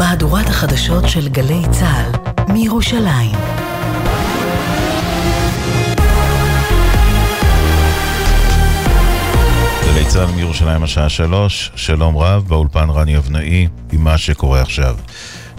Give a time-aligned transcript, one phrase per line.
[0.00, 2.12] מהדורת החדשות של גלי צה"ל
[2.52, 3.36] מירושלים.
[9.84, 14.96] גלי צה"ל מירושלים השעה שלוש, שלום רב, באולפן רני אבנאי, עם מה שקורה עכשיו.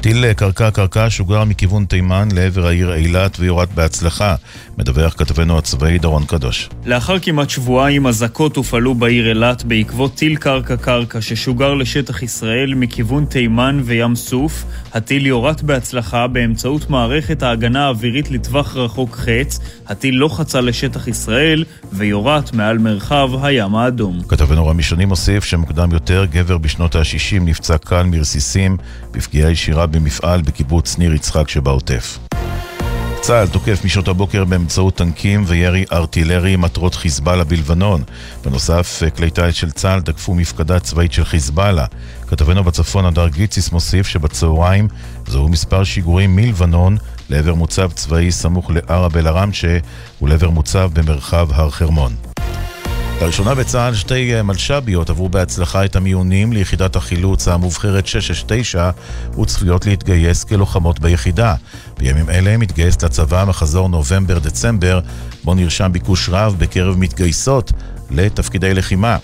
[0.02, 4.36] טיל קרקע קרקע שוגר מכיוון תימן לעבר העיר אילת ויורד בהצלחה,
[4.78, 6.70] מדווח כתבנו הצבאי דורון קדוש.
[6.86, 13.26] לאחר כמעט שבועיים אזעקות הופעלו בעיר אילת בעקבות טיל קרקע קרקע ששוגר לשטח ישראל מכיוון
[13.26, 14.64] תימן וים סוף.
[14.94, 19.60] הטיל יורד בהצלחה באמצעות מערכת ההגנה האווירית לטווח רחוק חץ.
[19.88, 24.22] הטיל לא חצה לשטח ישראל ויורד מעל מרחב הים האדום.
[24.28, 28.78] כתבנו רמי שני מוסיף שמוקדם יותר גבר בשנות ה-60 נפצע קל מרסיסים
[29.12, 32.20] בפגיעה ישירה במפעל בקיבוץ ניר יצחק שבעוטף.
[33.22, 38.04] צה"ל תוקף משעות הבוקר באמצעות טנקים וירי ארטילרי מטרות חיזבאללה בלבנון.
[38.46, 41.86] בנוסף, כלי טיס של צה"ל תקפו מפקדה צבאית של חיזבאללה.
[42.28, 44.88] כתבנו בצפון הדר גיציס מוסיף שבצהריים
[45.28, 46.98] זוהו מספר שיגורים מלבנון
[47.30, 49.78] לעבר מוצב צבאי סמוך לערב אל-עראמשה
[50.22, 52.16] ולעבר מוצב במרחב הר חרמון.
[53.22, 58.92] לראשונה בצה"ל שתי אה, מלש"ביות עברו בהצלחה את המיונים ליחידת החילוץ המובחרת 669
[59.42, 61.56] וצפויות להתגייס כלוחמות ביחידה.
[61.98, 65.00] בימים אלה מתגייס לצבא מחזור נובמבר-דצמבר,
[65.44, 67.72] בו נרשם ביקוש רב בקרב מתגייסות
[68.12, 69.18] לתפקידי לחימה.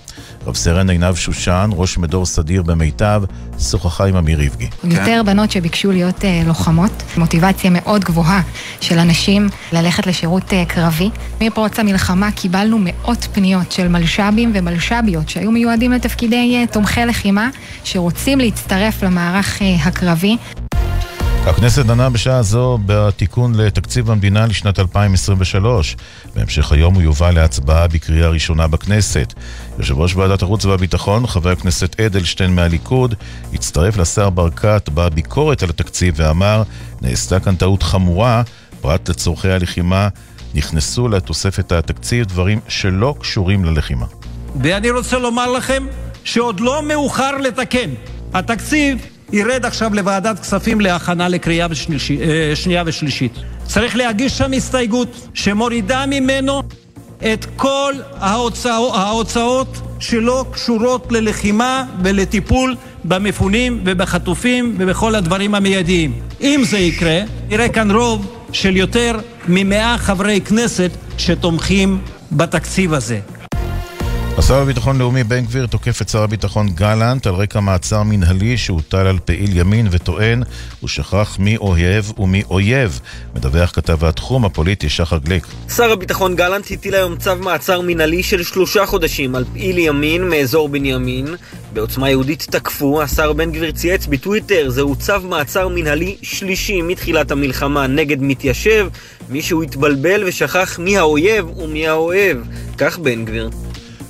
[0.46, 3.24] רב סרן עינב שושן, ראש מדור סדיר במיטב,
[3.60, 4.68] שוחחה עם אמיר ריבגי.
[4.84, 8.42] יותר בנות שביקשו להיות uh, לוחמות, מוטיבציה מאוד גבוהה
[8.82, 11.10] של אנשים ללכת לשירות uh, קרבי.
[11.42, 17.50] מפרוץ המלחמה קיבלנו מאות פניות של מלש"בים ומלש"ביות שהיו מיועדים לתפקידי uh, תומכי לחימה,
[17.84, 20.38] שרוצים להצטרף למערך uh, הקרבי.
[21.50, 25.96] הכנסת דנה בשעה זו בתיקון לתקציב המדינה לשנת 2023.
[26.36, 29.34] בהמשך היום הוא יובא להצבעה בקריאה ראשונה בכנסת.
[29.80, 33.16] יושב ראש ועדת החוץ והביטחון, חבר הכנסת אדלשטיין מהליכוד,
[33.54, 36.64] הצטרף לשר ברקת בביקורת על התקציב ואמר,
[37.02, 38.44] נעשתה כאן טעות חמורה,
[38.82, 40.08] פרט לצורכי הלחימה,
[40.54, 44.06] נכנסו לתוספת התקציב דברים שלא קשורים ללחימה.
[44.62, 45.88] ואני רוצה לומר לכם
[46.24, 47.90] שעוד לא מאוחר לתקן.
[48.34, 53.32] התקציב ירד עכשיו לוועדת כספים להכנה לקריאה ושלישי, אה, שנייה ושלישית.
[53.66, 56.64] צריך להגיש שם הסתייגות שמורידה ממנו
[57.34, 66.14] את כל ההוצאות, ההוצאות שלא קשורות ללחימה ולטיפול במפונים ובחטופים ובכל הדברים המיידיים.
[66.42, 72.02] אם זה יקרה, נראה כאן רוב של יותר ממאה חברי כנסת שתומכים
[72.32, 73.20] בתקציב הזה.
[74.38, 79.08] השר לביטחון לאומי בן גביר תוקף את שר הביטחון גלנט על רקע מעצר מנהלי שהוטל
[79.08, 80.44] על פעיל ימין וטוען
[80.80, 83.00] הוא שכח מי אויב ומי אויב.
[83.36, 85.48] מדווח כתב התחום הפוליטי שחר גליק.
[85.76, 90.70] שר הביטחון גלנט הטיל היום צו מעצר מנהלי של שלושה חודשים על פעיל ימין מאזור
[90.70, 91.28] בנימין.
[91.74, 97.88] בעוצמה יהודית תקפו, השר בן גביר צייץ בטוויטר, זהו צו מעצר מנהלי שלישי מתחילת המלחמה
[97.88, 98.88] נגד מתיישב.
[99.30, 102.38] מישהו התבלבל ושכח מי האויב ומי האוהב.
[102.78, 103.50] כך בן גביר.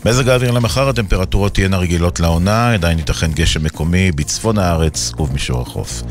[0.07, 6.03] מזג האוויר למחר הטמפרטורות תהיינה רגילות לעונה, עדיין ייתכן גשם מקומי בצפון הארץ ובמישור החוף.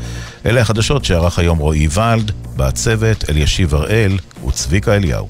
[0.45, 5.29] אלה החדשות שערך היום רועי ולד, בעצבת אלישיב הראל וצביקה אליהו.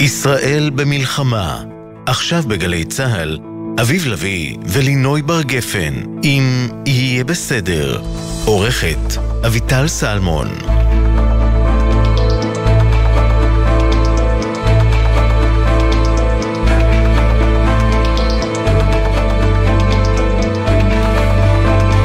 [0.00, 1.62] ישראל במלחמה,
[2.06, 5.94] עכשיו בגלי צה"ל אביב לביא ולינוי בר גפן,
[6.24, 8.02] אם יהיה בסדר.
[8.44, 8.98] עורכת
[9.46, 10.48] אביטל סלמון.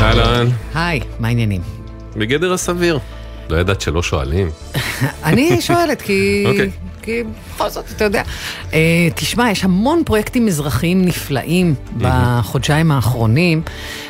[0.02, 0.48] אהלן.
[0.74, 1.62] היי, מה העניינים?
[2.16, 3.00] בגדר הסביר.
[3.50, 4.50] לא ידעת שלא שואלים?
[5.24, 6.44] אני שואלת כי...
[6.48, 6.70] אוקיי.
[7.08, 7.24] כי
[7.56, 8.24] בכל זאת, אתה יודע.
[8.74, 13.62] אה, תשמע, יש המון פרויקטים אזרחיים נפלאים בחודשיים האחרונים,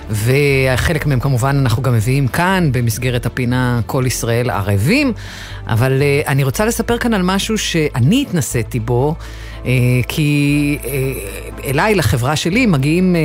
[0.10, 5.14] וחלק מהם כמובן אנחנו גם מביאים כאן במסגרת הפינה כל ישראל ערבים,
[5.68, 9.16] אבל אה, אני רוצה לספר כאן על משהו שאני התנסיתי בו.
[9.66, 9.72] אה,
[10.08, 10.90] כי אה,
[11.70, 13.16] אליי, לחברה שלי, מגיעים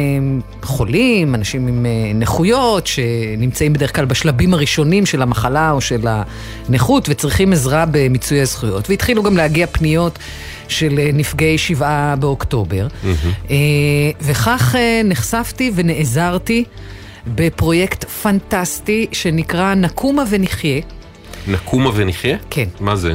[0.63, 6.07] חולים, אנשים עם נכויות, שנמצאים בדרך כלל בשלבים הראשונים של המחלה או של
[6.69, 8.91] הנכות, וצריכים עזרה במיצוי הזכויות.
[8.91, 10.19] והתחילו גם להגיע פניות
[10.73, 12.87] של נפגעי שבעה באוקטובר.
[12.89, 13.51] Mm-hmm.
[14.21, 14.75] וכך
[15.05, 16.65] נחשפתי ונעזרתי
[17.27, 20.81] בפרויקט פנטסטי שנקרא נקומה ונחיה.
[21.49, 22.37] נקומה ונחיה?
[22.51, 22.69] כן.
[22.81, 23.15] מה זה?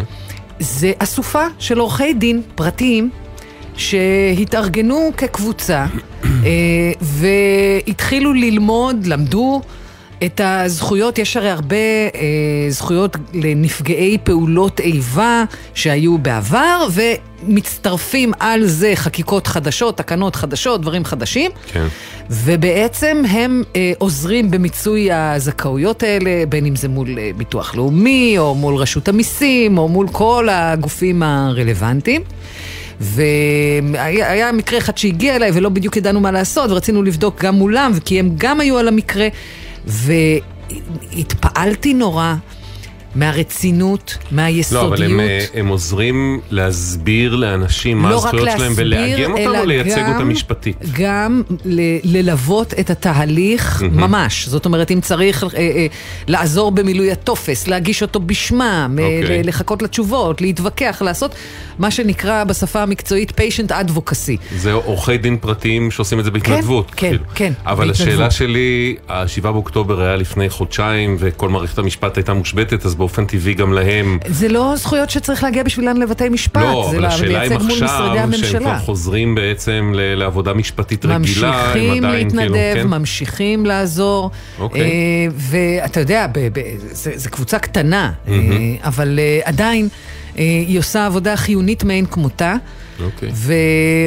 [0.59, 3.09] זה אסופה של עורכי דין פרטיים
[3.77, 5.85] שהתארגנו כקבוצה
[7.01, 9.61] והתחילו ללמוד, למדו
[10.25, 12.21] את הזכויות, יש הרי הרבה אה,
[12.69, 15.43] זכויות לנפגעי פעולות איבה
[15.73, 21.51] שהיו בעבר, ומצטרפים על זה חקיקות חדשות, תקנות חדשות, דברים חדשים.
[21.71, 21.87] כן.
[22.29, 28.55] ובעצם הם אה, עוזרים במיצוי הזכאויות האלה, בין אם זה מול אה, ביטוח לאומי, או
[28.55, 32.21] מול רשות המיסים, או מול כל הגופים הרלוונטיים.
[32.99, 37.91] והיה היה מקרה אחד שהגיע אליי ולא בדיוק ידענו מה לעשות, ורצינו לבדוק גם מולם,
[38.05, 39.27] כי הם גם היו על המקרה,
[39.87, 42.35] והתפעלתי נורא.
[43.17, 44.89] מהרצינות, מהיסודיות.
[44.89, 49.59] לא, אבל הם, אה, הם עוזרים להסביר לאנשים מה לא רק הזכויות שלהם ולאגם אותם
[49.59, 50.77] או לייצג גם- אותם משפטית?
[50.99, 51.81] גם ל-
[52.17, 54.47] ללוות את התהליך ממש.
[54.47, 55.87] זאת אומרת, אם צריך אה, אה,
[56.27, 58.61] לעזור במילוי הטופס, להגיש אותו בשמם,
[58.99, 59.43] אה, אוקיי.
[59.43, 61.35] ל- לחכות לתשובות, להתווכח, לעשות
[61.79, 64.55] מה שנקרא בשפה המקצועית patient advocacy.
[64.57, 66.91] זה עורכי דין פרטיים שעושים את זה בהתנדבות.
[66.95, 67.23] כן, כאילו.
[67.35, 68.07] כן, אבל בהתנדבות.
[68.13, 73.53] השאלה שלי, ה-7 באוקטובר היה לפני חודשיים וכל מערכת המשפט הייתה מושבתת, אז באופן טבעי
[73.53, 74.19] גם להם.
[74.27, 77.71] זה לא זכויות שצריך להגיע בשבילן לבתי משפט, לא, זה אבל השאלה אם לייצג מול
[77.71, 78.59] משרדי עכשיו, שהם הממשלה.
[78.59, 82.87] כבר חוזרים בעצם ל- לעבודה משפטית רגילה, הם ממשיכים עדיין כאילו, להתנדב, כן?
[82.87, 84.31] ממשיכים לעזור.
[84.59, 84.81] אוקיי.
[84.81, 84.87] אה,
[85.35, 86.25] ואתה יודע,
[86.91, 88.33] זה זה קבוצה קטנה, אה,
[88.83, 89.87] אבל אה, עדיין
[90.37, 92.55] אה, היא עושה עבודה חיונית מאין כמותה.
[93.03, 93.29] אוקיי.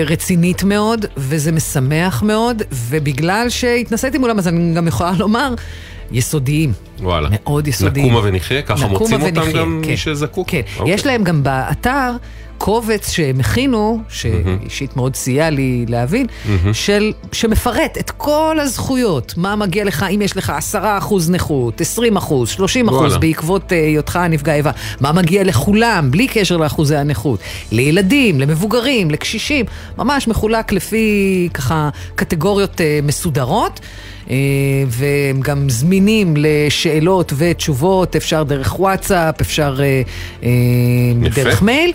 [0.06, 5.54] ורצינית מאוד, וזה משמח מאוד, ובגלל שהתנסיתי מולם, אז אני גם יכולה לומר,
[6.12, 6.72] יסודיים.
[7.00, 7.28] וואלה.
[7.32, 8.06] מאוד יסודיים.
[8.06, 9.90] נקומה ונחיה, ככה מוצאים אותם ונחיה, גם כן.
[9.90, 10.50] מי שזקוק.
[10.50, 10.94] כן, אוקיי.
[10.94, 12.10] יש להם גם באתר
[12.60, 16.26] קובץ שהם הכינו, שאישית מאוד סייע לי להבין,
[16.72, 20.76] של, שמפרט את כל הזכויות, מה מגיע לך אם יש לך 10%
[21.30, 21.84] נכות, 20%,
[22.56, 22.60] 30%
[22.90, 23.18] וואלה.
[23.18, 24.70] בעקבות אה, היותך נפגע איבה,
[25.00, 27.40] מה מגיע לכולם, בלי קשר לאחוזי הנכות,
[27.72, 29.66] לילדים, למבוגרים, לקשישים,
[29.98, 33.80] ממש מחולק לפי ככה קטגוריות אה, מסודרות.
[34.30, 34.36] אה,
[34.86, 39.78] והם גם זמינים לשאלות ותשובות, אפשר דרך וואטסאפ, אפשר
[41.22, 41.42] יפה.
[41.42, 41.92] דרך מייל,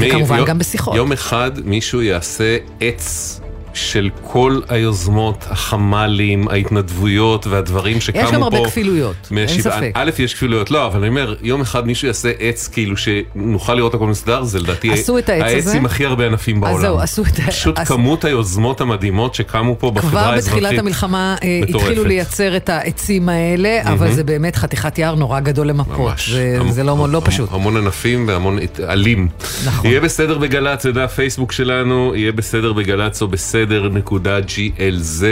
[0.00, 0.96] וכמובן יום- גם בשיחות.
[0.96, 3.40] יום אחד מישהו יעשה עץ
[3.74, 8.26] של כל היוזמות, החמ"לים, ההתנדבויות והדברים שקמו פה.
[8.28, 9.90] יש גם הרבה כפילויות, אין מהשבעה- ספק.
[9.94, 13.94] א', יש כפילויות, לא, אבל אני אומר, יום אחד מישהו יעשה עץ כאילו שנוכל לראות
[13.94, 15.76] הכל מסודר, זה לדעתי העץ העץ הזה?
[15.76, 16.80] עם הכי הרבה ענפים בעולם.
[16.80, 20.62] זהו, עשו את ה- פשוט כמות היוזמות המדהימות שקמו פה בחברה כבר האזרחית.
[20.62, 21.84] בתחילת המלחמה אה, מטורפת.
[21.86, 25.98] התחילו לייצר את העצים האלה, אבל זה באמת חתיכת יער נורא גדול למפות.
[25.98, 26.30] ממש.
[26.30, 27.48] זה- המ- זה לא לא המ- פשוט.
[27.52, 29.28] המון ענפים והמון עלים.
[29.66, 29.90] נכון.
[29.90, 35.22] יהיה בסדר בגל"צ, זה דף פייסבוק שלנו, יהיה בסדר בגל"צ או בסדר נקודה GLZ,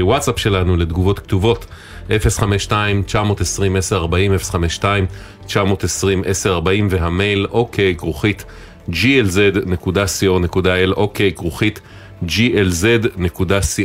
[0.00, 1.66] הוואטסאפ שלנו לתגובות כתובות.
[2.08, 2.12] 052-920-1040,
[5.48, 5.52] 052-920-1040
[6.90, 8.44] והמייל אוקיי כרוכית
[8.90, 11.80] glz.co.il אוקיי כרוכית
[12.22, 13.80] glz.co.il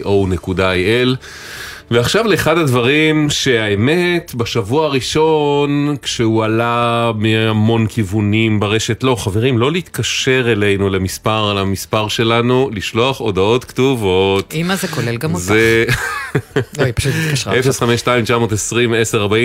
[1.92, 10.52] ועכשיו לאחד הדברים שהאמת בשבוע הראשון כשהוא עלה מהמון כיוונים ברשת לא חברים לא להתקשר
[10.52, 15.44] אלינו למספר על המספר שלנו לשלוח הודעות כתובות אמא זה כולל גם אותך.
[15.44, 15.86] זה
[16.78, 17.54] לא, היא פשוט התקשרה.
[17.54, 17.90] עכשיו.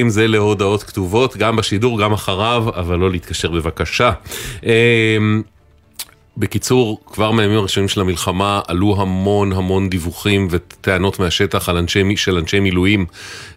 [0.07, 4.11] 052-920-1040 זה להודעות כתובות גם בשידור גם אחריו אבל לא להתקשר בבקשה.
[6.37, 12.39] בקיצור, כבר מהימים הראשונים של המלחמה עלו המון המון דיווחים וטענות מהשטח על אנשי, של
[12.39, 13.07] אנשי מילואים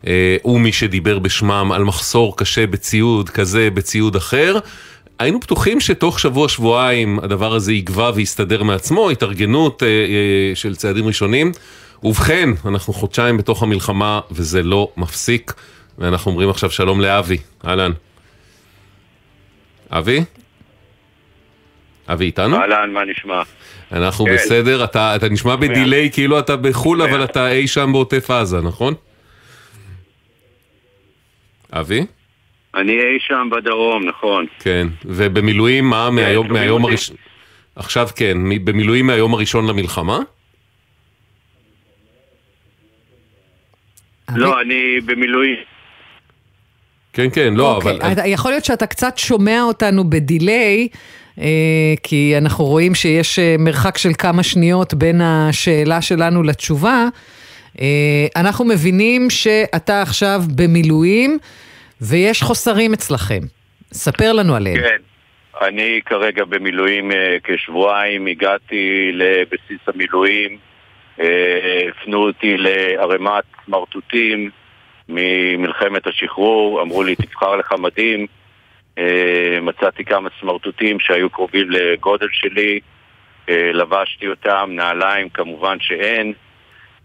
[0.07, 4.57] אה, ומי שדיבר בשמם על מחסור קשה בציוד כזה, בציוד אחר.
[5.19, 11.51] היינו בטוחים שתוך שבוע-שבועיים הדבר הזה יגבע ויסתדר מעצמו, התארגנות אה, אה, של צעדים ראשונים.
[12.03, 15.53] ובכן, אנחנו חודשיים בתוך המלחמה וזה לא מפסיק,
[15.97, 17.91] ואנחנו אומרים עכשיו שלום לאבי, אהלן.
[19.89, 20.23] אבי?
[22.09, 22.57] אבי איתנו?
[22.57, 23.41] אהלן, מה נשמע?
[23.91, 24.33] אנחנו כן.
[24.33, 28.93] בסדר, אתה, אתה נשמע בדיליי כאילו אתה בחו"ל, אבל אתה אי שם בעוטף עזה, נכון?
[31.71, 32.05] אבי?
[32.75, 34.45] אני אי שם בדרום, נכון.
[34.59, 34.87] כן.
[35.05, 36.93] ובמילואים, מה, מהיום, שומעים מהיום אותי?
[36.93, 37.15] הראשון?
[37.75, 40.19] עכשיו כן, במילואים מהיום הראשון למלחמה?
[44.35, 45.55] לא, אני במילואים.
[47.13, 48.21] כן, כן, לא, אוקיי, אבל...
[48.25, 50.87] יכול להיות שאתה קצת שומע אותנו בדיליי,
[52.03, 57.05] כי אנחנו רואים שיש אה, מרחק של כמה שניות בין השאלה שלנו לתשובה.
[57.81, 61.37] אה, אנחנו מבינים שאתה עכשיו במילואים,
[62.01, 63.39] ויש חוסרים אצלכם.
[63.93, 64.77] ספר לנו עליהם.
[64.77, 65.01] כן.
[65.61, 70.57] אני כרגע במילואים אה, כשבועיים, הגעתי לבסיס המילואים,
[71.19, 74.49] אה, הפנו אותי לערימת סמרטוטים
[75.09, 78.25] ממלחמת השחרור, אמרו לי תבחר לך מדים, אה,
[79.61, 82.79] מצאתי כמה סמרטוטים שהיו קרובים לגודל שלי,
[83.49, 86.33] אה, לבשתי אותם, נעליים כמובן שאין,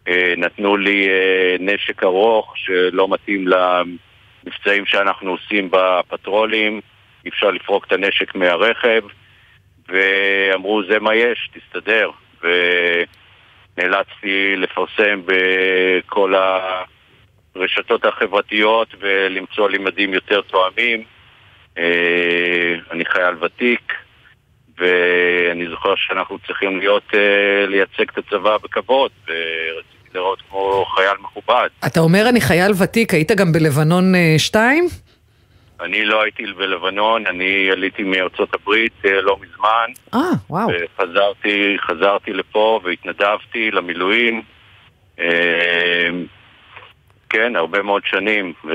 [0.08, 6.80] אה, נתנו לי אה, נשק ארוך שלא מתאים למבצעים שאנחנו עושים בפטרולים,
[7.24, 9.02] אי אפשר לפרוק את הנשק מהרכב,
[9.88, 12.10] ואמרו זה מה יש, תסתדר.
[13.78, 16.34] ונאלצתי לפרסם בכל
[17.54, 21.04] הרשתות החברתיות ולמצוא לימדים יותר תואמים.
[21.78, 23.92] אה, אני חייל ותיק,
[24.78, 31.68] ואני זוכר שאנחנו צריכים להיות, אה, לייצג את הצבא בכבוד, ורציתי לראות כמו חייל מכובד.
[31.86, 34.88] אתה אומר אני חייל ותיק, היית גם בלבנון 2?
[35.82, 39.90] אני לא הייתי בלבנון, אני עליתי מארצות הברית אה, לא מזמן.
[40.14, 40.68] אה, וואו.
[40.68, 44.42] וחזרתי חזרתי לפה והתנדבתי למילואים.
[47.34, 48.52] אה, כן, הרבה מאוד שנים.
[48.64, 48.70] ו...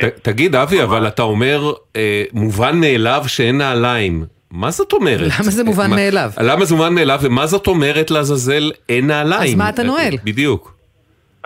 [0.00, 4.24] ת, תגיד, אבי, אבל אתה אומר, אה, מובן מאליו שאין נעליים.
[4.50, 5.20] מה זאת אומרת?
[5.20, 6.30] למה זה מובן מה, מאליו?
[6.42, 9.42] למה זה מובן מאליו, ומה זאת אומרת לעזאזל אין נעליים?
[9.42, 10.14] אז מה אתה נועל?
[10.24, 10.74] בדיוק.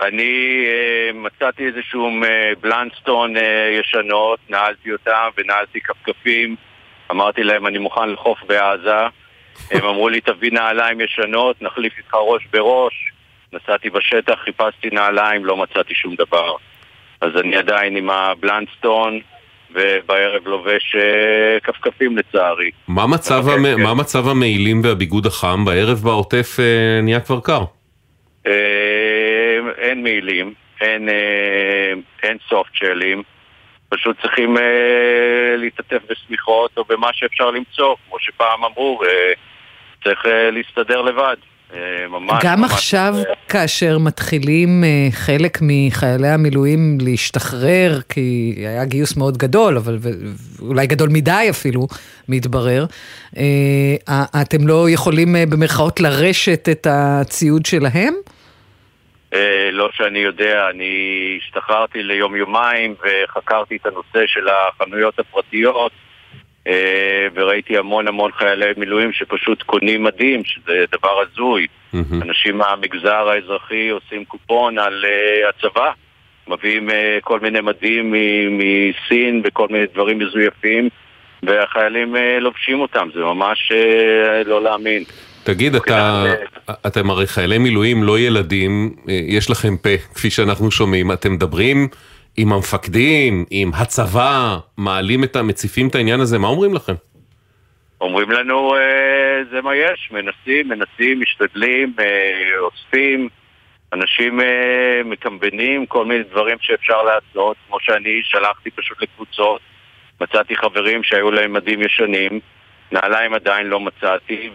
[0.01, 2.25] אני uh, מצאתי איזשהו uh,
[2.61, 3.39] בלנדסטון uh,
[3.79, 6.55] ישנות, נעלתי אותם ונעלתי כפכפים.
[7.11, 9.07] אמרתי להם, אני מוכן לחוף בעזה.
[9.71, 13.08] הם אמרו לי, תביא נעליים ישנות, נחליף איתך ראש בראש.
[13.53, 16.55] נסעתי בשטח, חיפשתי נעליים, לא מצאתי שום דבר.
[17.21, 19.19] אז אני עדיין עם הבלנדסטון,
[19.71, 22.71] ובערב לובש uh, כפכפים לצערי.
[22.87, 23.77] מה מצב, אוקיי, המ...
[23.77, 23.83] כן.
[23.83, 25.65] מה מצב המעילים והביגוד החם?
[25.65, 27.63] בערב בעוטף אה, נהיה כבר קר.
[28.47, 33.23] אה, אין מעילים, אין, אה, אין סופט שלים,
[33.89, 39.33] פשוט צריכים אה, להתעטף בשמיכות או במה שאפשר למצוא, כמו שפעם אמרו, אה,
[40.03, 41.35] צריך אה, להסתדר לבד.
[41.73, 43.15] אה, ממש, גם ממש, עכשיו,
[43.49, 49.97] כאשר מתחילים אה, חלק מחיילי המילואים להשתחרר, כי היה גיוס מאוד גדול, אבל
[50.61, 51.87] אולי גדול מדי אפילו,
[52.29, 52.85] מתברר,
[53.37, 58.13] אה, אתם לא יכולים במרכאות לרשת את הציוד שלהם?
[59.71, 65.91] לא שאני יודע, אני השתחררתי ליום-יומיים וחקרתי את הנושא של החנויות הפרטיות
[67.35, 71.67] וראיתי המון המון חיילי מילואים שפשוט קונים מדים, שזה דבר הזוי.
[72.21, 75.91] אנשים מהמגזר האזרחי עושים קופון על אה, הצבא,
[76.47, 78.13] מביאים אה, כל מיני מדים
[78.57, 80.89] מסין וכל מיני דברים מזויפים
[81.43, 85.03] והחיילים אה, לובשים אותם, זה ממש אה, לא להאמין.
[85.43, 86.23] תגיד, אתה,
[86.87, 91.87] אתם הרי חיילי מילואים, לא ילדים, אה, יש לכם פה, כפי שאנחנו שומעים, אתם מדברים
[92.37, 95.43] עם המפקדים, עם הצבא, מעלים את ה...
[95.43, 96.93] מציפים את העניין הזה, מה אומרים לכם?
[98.01, 103.29] אומרים לנו, אה, זה מה יש, מנסים, מנסים, משתדלים, אה, אוספים,
[103.93, 109.61] אנשים אה, מקמבנים כל מיני דברים שאפשר לעשות, כמו שאני שלחתי פשוט לקבוצות,
[110.21, 112.39] מצאתי חברים שהיו להם מדים ישנים,
[112.91, 114.49] נעליים עדיין לא מצאתי,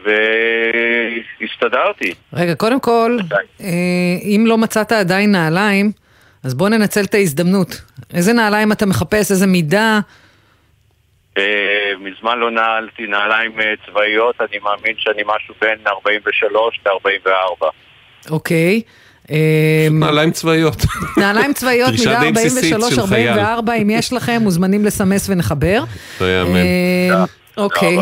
[1.40, 2.14] והסתדרתי.
[2.32, 3.16] רגע, קודם כל,
[3.60, 3.66] אה,
[4.22, 5.92] אם לא מצאת עדיין נעליים,
[6.44, 7.80] אז בוא ננצל את ההזדמנות.
[8.14, 10.00] איזה נעליים אתה מחפש, איזה מידה?
[11.38, 17.66] אה, מזמן לא נעלתי נעליים אה, צבאיות, אני מאמין שאני משהו בין 43 ל-44.
[18.30, 18.82] אוקיי.
[19.30, 20.76] אה, נעליים צבאיות.
[21.16, 25.84] נעליים צבאיות, מידה די בסיסית של 43-44, אם יש לכם, מוזמנים לסמס ונחבר.
[26.20, 26.60] לא יאמן.
[27.56, 27.98] אוקיי.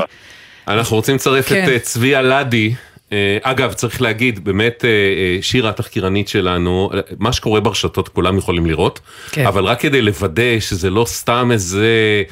[0.68, 1.64] אנחנו רוצים לצרף כן.
[1.64, 2.74] את אה, צבי אלעדי.
[3.12, 8.66] אה, אגב, צריך להגיד, באמת, אה, אה, שירה התחקירנית שלנו, מה שקורה ברשתות כולם יכולים
[8.66, 9.00] לראות,
[9.32, 9.46] כן.
[9.46, 12.22] אבל רק כדי לוודא שזה לא סתם איזה,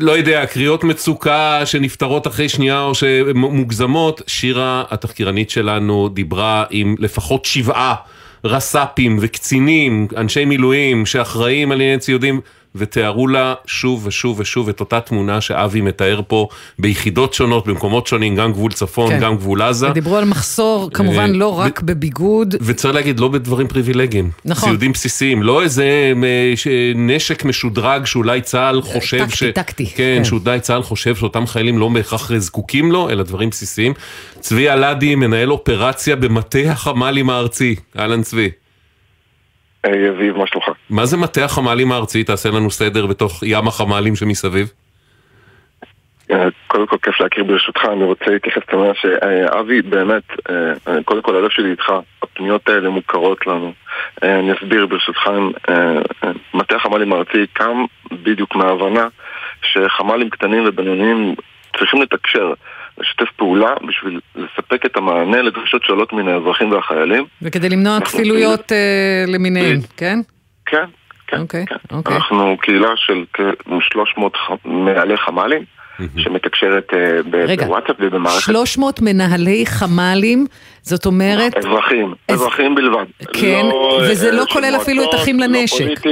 [0.00, 7.44] לא יודע, קריאות מצוקה שנפתרות אחרי שנייה או שמוגזמות, שירה התחקירנית שלנו דיברה עם לפחות
[7.44, 7.94] שבעה
[8.44, 12.40] רס"פים וקצינים, אנשי מילואים שאחראים על ענייני ציודים.
[12.74, 18.34] ותיארו לה שוב ושוב ושוב את אותה תמונה שאבי מתאר פה ביחידות שונות, במקומות שונים,
[18.34, 19.20] גם גבול צפון, כן.
[19.20, 19.90] גם גבול עזה.
[19.90, 22.54] ודיברו על מחסור, כמובן אה, לא רק בביגוד.
[22.60, 24.30] וצריך להגיד, לא בדברים פריבילגיים.
[24.44, 24.68] נכון.
[24.68, 29.42] ציודים בסיסיים, לא איזה אה, נשק משודרג שאולי צה"ל חושב טקטי, ש...
[29.42, 30.24] טקטי, כן, כן.
[30.24, 33.92] שאולי צה"ל חושב שאותם חיילים לא בהכרח זקוקים לו, אלא דברים בסיסיים.
[34.40, 37.76] צבי אלעדי, מנהל אופרציה במטה החמ"לים הארצי.
[37.98, 38.50] אהלן צבי.
[39.84, 40.68] היי אביב, מה שלומך?
[40.90, 42.24] מה זה מטה החמ"לים הארצי?
[42.24, 44.72] תעשה לנו סדר בתוך ים החמ"לים שמסביב.
[46.30, 51.36] אה, קודם כל כיף להכיר ברשותך, אני רוצה להתייחס למה שאבי, באמת, אה, קודם כל
[51.36, 53.72] הלב שלי איתך, הפניות האלה מוכרות לנו.
[54.22, 55.26] אה, אני אסביר ברשותך,
[55.68, 55.74] אה,
[56.24, 59.08] אה, מטה החמ"לים הארצי קם בדיוק מההבנה
[59.62, 61.34] שחמ"לים קטנים ובינוניים
[61.78, 62.52] צריכים לתקשר,
[62.98, 67.24] לשתף פעולה בשביל לספק את המענה לדרישות שעולות מן האזרחים והחיילים.
[67.42, 70.18] וכדי למנוע כפילויות אה, למיניהן, כן?
[70.66, 70.84] כן,
[71.26, 71.96] כן, אוקיי, כן.
[71.96, 72.16] אוקיי.
[72.16, 74.22] אנחנו קהילה של כ-300
[74.64, 75.64] מנהלי חמ"לים,
[76.16, 76.92] שמתקשרת
[77.30, 78.40] ב- רגע, בוואטסאפ ובמערכת...
[78.40, 80.46] 300 מנהלי חמ"לים,
[80.82, 81.56] זאת אומרת...
[81.56, 83.04] אזרחים, אזרחים בלבד.
[83.32, 83.62] כן,
[84.10, 86.06] וזה אה, לא כולל אפילו את אחים לא לנשק.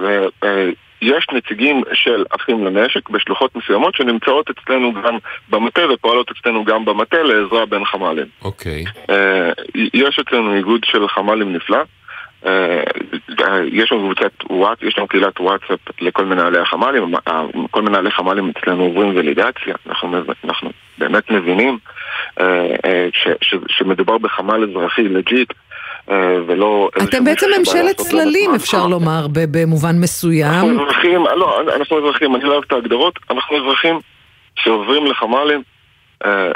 [0.00, 0.70] ו- אה,
[1.02, 5.18] יש נציגים של אחים לנשק בשלוחות מסוימות שנמצאות אצלנו גם
[5.48, 8.26] במטה ופועלות אצלנו גם במטה לעזרה בין חמ"לים.
[8.42, 8.84] אוקיי.
[9.10, 9.50] אה,
[9.94, 11.78] יש אצלנו איגוד של חמ"לים נפלא.
[12.46, 12.82] אה,
[13.72, 18.52] יש לנו קבוצת וואטס, יש לנו קהילת וואטסאפ לכל מנהלי החמ"לים, אה, כל מנהלי חמ"לים
[18.58, 21.78] אצלנו עוברים ולידציה, אנחנו, אנחנו באמת מבינים
[23.12, 25.52] ש, ש, שמדובר בחמ"ל אזרחי legit
[26.46, 26.90] ולא...
[27.02, 28.86] אתם בעצם ממשלת לנו צללים, אפשר.
[28.86, 30.52] לומר, במובן מסוים.
[30.52, 34.00] אנחנו אזרחים, לא, אנחנו אזרחים, אני לא אוהב את ההגדרות, אנחנו אזרחים
[34.56, 35.62] שעוברים לחמ"לים,
[36.24, 36.50] אה,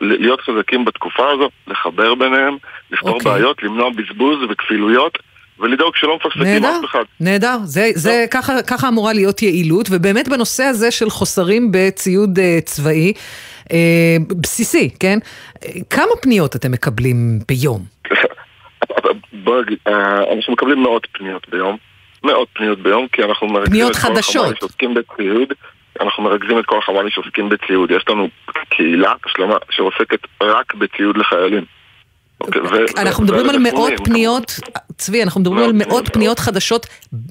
[0.00, 2.56] להיות חזקים בתקופה הזו, לחבר ביניהם,
[2.90, 3.32] לפתור אוקיי.
[3.32, 5.18] בעיות, למנוע בזבוז וכפילויות,
[5.58, 7.04] ולדאוג שלא מפספסים אף אחד.
[7.20, 7.56] נהדר.
[7.64, 13.12] זה, זה ככה, ככה אמורה להיות יעילות, ובאמת בנושא הזה של חוסרים בציוד אה, צבאי,
[13.72, 15.18] אה, בסיסי, כן?
[15.64, 17.84] אה, כמה פניות אתם מקבלים ביום?
[19.32, 21.76] בוא נגיד, אה, אנחנו מקבלים מאות פניות ביום,
[22.24, 24.08] מאות פניות ביום, כי אנחנו מרכזים את כל.
[24.08, 25.52] החמ"לים שעוסקים בציוד,
[26.00, 27.90] אנחנו מרכזים את כל החמ"לים שעוסקים בציוד.
[27.90, 28.28] יש לנו
[28.68, 31.64] קהילה שלמה שעוסקת רק בציוד לחיילים.
[32.40, 32.60] אוקיי,
[32.98, 34.60] אנחנו מדברים על מאות פניות,
[34.96, 36.86] צבי, אנחנו מדברים על מאות פניות חדשות,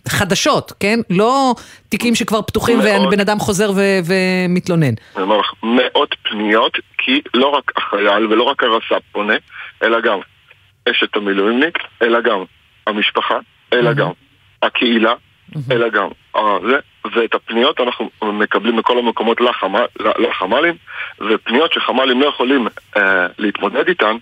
[0.07, 0.99] חדשות, כן?
[1.09, 1.55] לא
[1.89, 2.79] תיקים שכבר פתוחים.
[2.79, 3.71] ובן אדם חוזר
[4.05, 4.93] ומתלונן.
[5.63, 9.35] מאות פניות, כי לא רק החייל ולא רק הרס"פ פונה,
[9.83, 10.19] אלא גם
[10.91, 12.43] אשת המילואימניק, אלא גם
[12.87, 13.37] המשפחה,
[13.73, 14.09] אלא גם
[14.63, 15.13] הקהילה,
[15.71, 16.77] אלא גם אה, זה,
[17.15, 19.87] ואת הפניות אנחנו מקבלים מכל המקומות לחמ"ל-
[20.19, 20.75] לחמ"לים,
[21.19, 24.15] ופניות שחמ"לים לא יכולים אה, להתמודד איתן,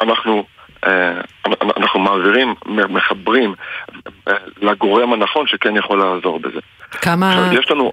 [0.00, 0.44] אנחנו,
[0.86, 1.20] אה,
[1.76, 3.54] אנחנו מעבירים, מחברים
[4.28, 4.32] אה,
[4.62, 6.60] לגורם הנכון שכן יכול לעזור בזה.
[6.90, 7.30] כמה...
[7.30, 7.92] עכשיו, יש לנו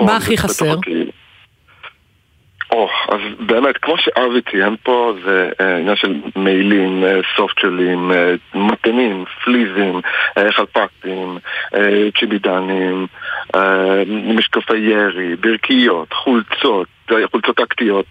[0.00, 0.72] מה הכי חסר?
[0.78, 1.10] הקהילה.
[2.70, 8.12] או, אז באמת, כמו שאבי ציין פה, זה אה, עניין של מיילים, אה, סופטשלים,
[8.54, 10.00] מתנים, פליזים,
[10.38, 11.38] אה, חלפקטים,
[11.74, 13.06] אה, צ'יבידנים,
[14.36, 16.88] משקפי ירי, ברכיות, חולצות,
[17.30, 18.06] חולצות טקטיות.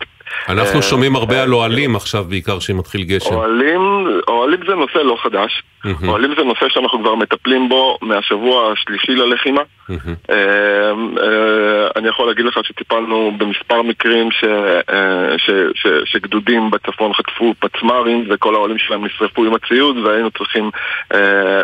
[0.49, 3.35] אנחנו שומעים הרבה על אוהלים עכשיו, בעיקר שמתחיל גשם.
[3.35, 3.81] אוהלים,
[4.27, 5.63] אוהלים זה נושא לא חדש.
[5.85, 6.09] מהמם.
[6.09, 9.61] אוהלים זה נושא שאנחנו כבר מטפלים בו מהשבוע השלישי ללחימה.
[9.89, 9.95] אה,
[10.29, 14.43] אה, אני יכול להגיד לך שטיפלנו במספר מקרים ש,
[14.89, 20.69] אה, ש, ש, שגדודים בצפון חטפו פצמ"רים וכל העולים שלהם נשרפו עם הציוד והיינו צריכים,
[21.13, 21.61] אה,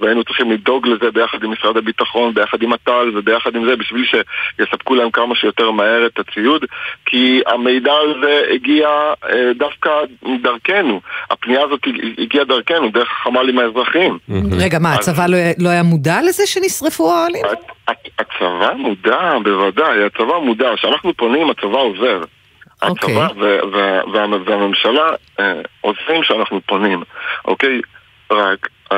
[0.00, 4.04] והיינו צריכים לדאוג לזה ביחד עם משרד הביטחון, ביחד עם הט"ל וביחד עם זה בשביל
[4.04, 6.64] שיספקו להם כמה שיותר מהר את הציוד
[7.06, 8.88] כי המידע הזה הגיע
[9.30, 9.90] אה, דווקא
[10.42, 11.00] דרכנו.
[11.30, 11.80] הפנייה הזאת
[12.18, 14.18] הגיעה דרכנו, דרך החמ"לים האזרחיים.
[14.52, 17.42] רגע, מה, הצבא לא היה- לא היה מודע לזה שנשרפו האוהלים?
[18.18, 20.70] הצבא מודע, בוודאי, הצבא מודע.
[20.76, 22.20] כשאנחנו פונים, הצבא עוזר.
[22.82, 23.22] אוקיי.
[23.24, 23.44] הצבא
[24.46, 25.08] והממשלה
[25.40, 27.02] אה, עוזרים שאנחנו פונים,
[27.44, 27.80] אוקיי?
[28.30, 28.96] רק, אה,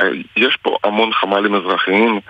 [0.00, 2.20] אה, יש פה המון חמ"לים אזרחיים,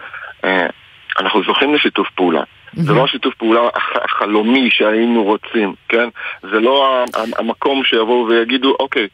[1.19, 2.43] אנחנו זוכים לשיתוף פעולה.
[2.75, 6.09] זה לא השיתוף פעולה הח- החלומי שהיינו רוצים, כן?
[6.43, 7.05] זה לא
[7.39, 9.07] המקום שיבואו ויגידו, אוקיי,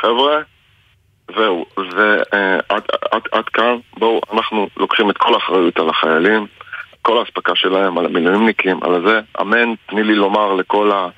[0.00, 0.36] חבר'ה,
[1.34, 6.46] זהו, זה אה, עד, עד, עד כאן, בואו, אנחנו לוקחים את כל האחריות על החיילים,
[7.02, 11.08] כל האספקה שלהם, על המילואימניקים, על זה, אמן, תני לי לומר לכל, ה,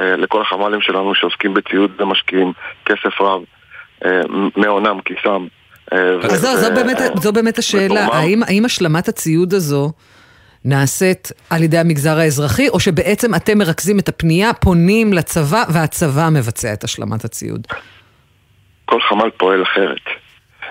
[0.00, 2.52] אה, לכל החמ"לים שלנו שעוסקים בציוד ומשקיעים
[2.84, 3.42] כסף רב,
[4.04, 4.20] אה,
[4.56, 5.46] מהונם, כיסם.
[5.92, 8.06] אה, אז זו, זו, באמת, זו באמת השאלה.
[8.06, 9.92] האם, האם השלמת הציוד הזו
[10.64, 16.72] נעשית על ידי המגזר האזרחי, או שבעצם אתם מרכזים את הפנייה, פונים לצבא, והצבא מבצע
[16.72, 17.66] את השלמת הציוד?
[18.88, 20.00] כל חמ"ל פועל אחרת.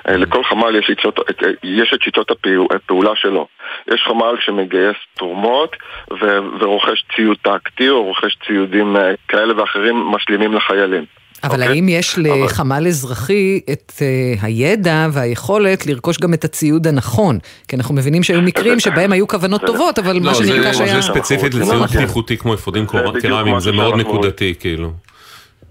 [0.10, 3.48] אה, לכל חמ"ל יש, שיטות, את- אה, יש את שיטות הפעו- הפעולה שלו.
[3.94, 5.76] יש חמ"ל שמגייס תרומות
[6.22, 11.06] ו- ורוכש ציוד טקטי או רוכש ציודים אה, כאלה ואחרים משלימים לחיילים.
[11.44, 11.68] אבל אוקיי?
[11.68, 14.02] האם יש לחמ"ל אזרחי את uh,
[14.46, 17.40] הידע והיכולת לרכוש גם את הציוד הנכון?
[17.68, 20.96] כי אנחנו מבינים שהיו מקרים שבהם היו כוונות טובות, אבל לא, מה זה- שנרכש היה...
[20.96, 21.84] זה ספציפית לא לציוד.
[21.84, 22.86] בטיחותי כמו אפודים
[23.22, 24.92] קרמיים, זה מאוד נקודתי, כאילו.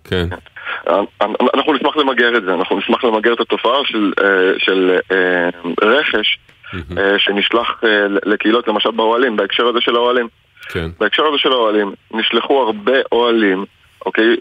[0.04, 0.28] כן.
[1.54, 5.48] אנחנו נשמח למגר את זה, אנחנו נשמח למגר את התופעה של, אה, של אה,
[5.82, 6.38] רכש
[6.98, 7.80] אה, שנשלח
[8.26, 10.28] לקהילות, למשל באוהלים, בהקשר הזה של האוהלים.
[10.68, 10.88] כן.
[11.00, 13.64] בהקשר הזה של האוהלים, נשלחו הרבה אוהלים,
[14.06, 14.36] אוקיי,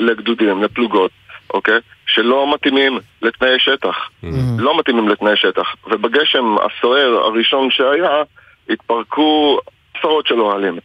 [0.00, 1.10] לגדודים, לפלוגות,
[1.54, 4.08] אוקיי, שלא מתאימים לתנאי שטח.
[4.58, 5.74] לא מתאימים לתנאי שטח.
[5.86, 8.22] ובגשם הסוער הראשון שהיה,
[8.68, 9.58] התפרקו
[9.94, 10.78] עשרות של אוהלים.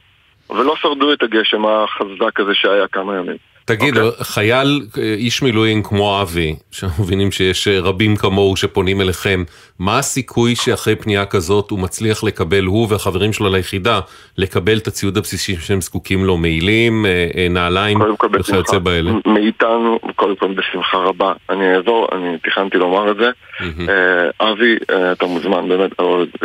[0.50, 3.38] ולא שרדו את הגשם החזק הזה שהיה כמה ימים.
[3.68, 4.24] תגיד, אוקיי.
[4.24, 9.44] חייל, אה, איש מילואים כמו אבי, שאנחנו מבינים שיש אה, רבים כמוהו שפונים אליכם,
[9.80, 14.00] מה הסיכוי שאחרי פנייה כזאת הוא מצליח לקבל, הוא והחברים שלו ליחידה,
[14.38, 18.02] לקבל את הציוד הבסיסי שהם זקוקים לו, מעילים, אה, נעליים
[18.40, 18.78] וכיוצא.
[18.78, 19.12] באלה?
[19.26, 21.34] מאיתנו, קודם כל בשמחה רבה.
[21.50, 23.30] אני אעזור, אני תכננתי לומר את זה.
[23.90, 24.76] אה, אבי,
[25.12, 25.92] אתה מוזמן, באמת,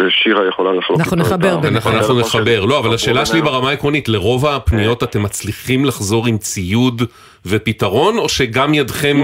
[0.09, 1.01] שירה יכולה לחלוק.
[1.01, 1.91] אנחנו נחבר ביניכם.
[1.91, 2.65] אנחנו נחבר.
[2.65, 3.43] לא, אבל השאלה שלי.
[3.43, 7.03] ברמה העקרונית, לרוב הפניות אתם מצליחים לחזור עם ציוד
[7.47, 9.17] ופתרון, או שגם ידכם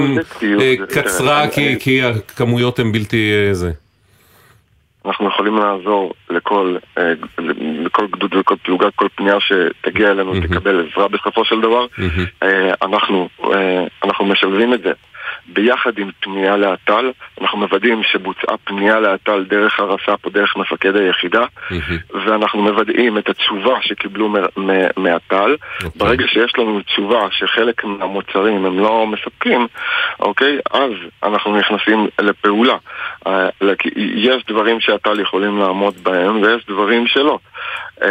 [0.61, 3.71] אה, קצרה אני- כי- הכמויות הן בלתי אה, זה?
[5.07, 7.13] אנחנו יכולים לעזור לכל, אה,
[7.85, 11.87] לכל גדוד ולכל פלוגה, כל פנייה שתגיע אלינו תקבל עזרה בסופו של דבר.
[12.43, 13.29] אה, אנחנו,
[14.05, 14.93] אנחנו משלבים את זה
[15.53, 21.45] ביחד עם פנייה לאט"ל, אנחנו מוודאים שבוצעה פנייה לאט"ל דרך הרס"פ או דרך מפקד היחידה,
[22.27, 24.35] ואנחנו מוודאים את התשובה שקיבלו
[24.97, 25.57] מאט"ל.
[25.97, 29.67] ברגע שיש לנו תשובה שחלק מהמוצרים הם לא מספקים,
[30.21, 30.59] אוקיי?
[30.71, 30.91] אז
[31.23, 32.77] אנחנו נכנסים לפעולה.
[33.27, 33.49] אה,
[34.15, 37.39] יש דברים שאט"ל יכולים לעמוד בהם ויש דברים שלא.
[38.03, 38.09] אה,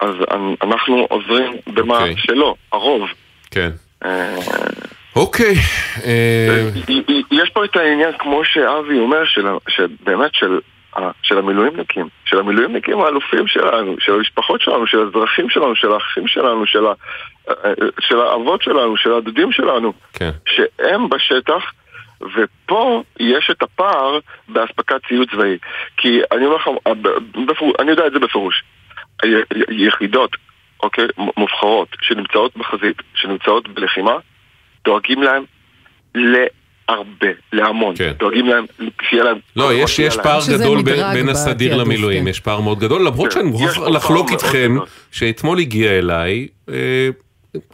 [0.00, 2.14] אז אנ- אנחנו עוזרים במה אוקיי.
[2.18, 3.08] שלא, הרוב.
[3.50, 3.70] כן.
[4.04, 4.36] אה,
[5.16, 5.54] אוקיי.
[6.04, 6.68] אה,
[7.30, 10.60] יש פה את העניין, כמו שאבי אומר, של, שבאמת של,
[11.22, 16.66] של המילואימניקים, של המילואימניקים האלופים שלנו, של המשפחות שלנו, של האזרחים שלנו, של האחים שלנו,
[16.66, 16.92] של, ה,
[18.00, 20.30] של האבות שלנו, של הדודים שלנו, כן.
[20.46, 21.72] שהם בשטח,
[22.36, 25.58] ופה יש את הפער באספקת ציוד צבאי.
[25.96, 26.68] כי אני אומר לך,
[27.80, 28.64] אני יודע את זה בפירוש.
[29.68, 30.36] יחידות,
[30.82, 34.16] אוקיי, מובחרות, שנמצאות בחזית, שנמצאות בלחימה,
[34.84, 35.44] דואגים להם
[36.14, 37.96] להרבה, להמון.
[37.96, 38.12] כן.
[38.18, 38.64] דואגים להם,
[39.08, 39.38] שיהיה להם...
[39.56, 40.24] לא, יש, יש להם.
[40.24, 42.28] פער גדול בין, בין הסדיר למילואים, כן.
[42.28, 44.86] יש פער מאוד גדול, למרות כן, שאני מוכרח לחלוק איתכם, גדול.
[45.10, 47.08] שאתמול הגיע אליי אה,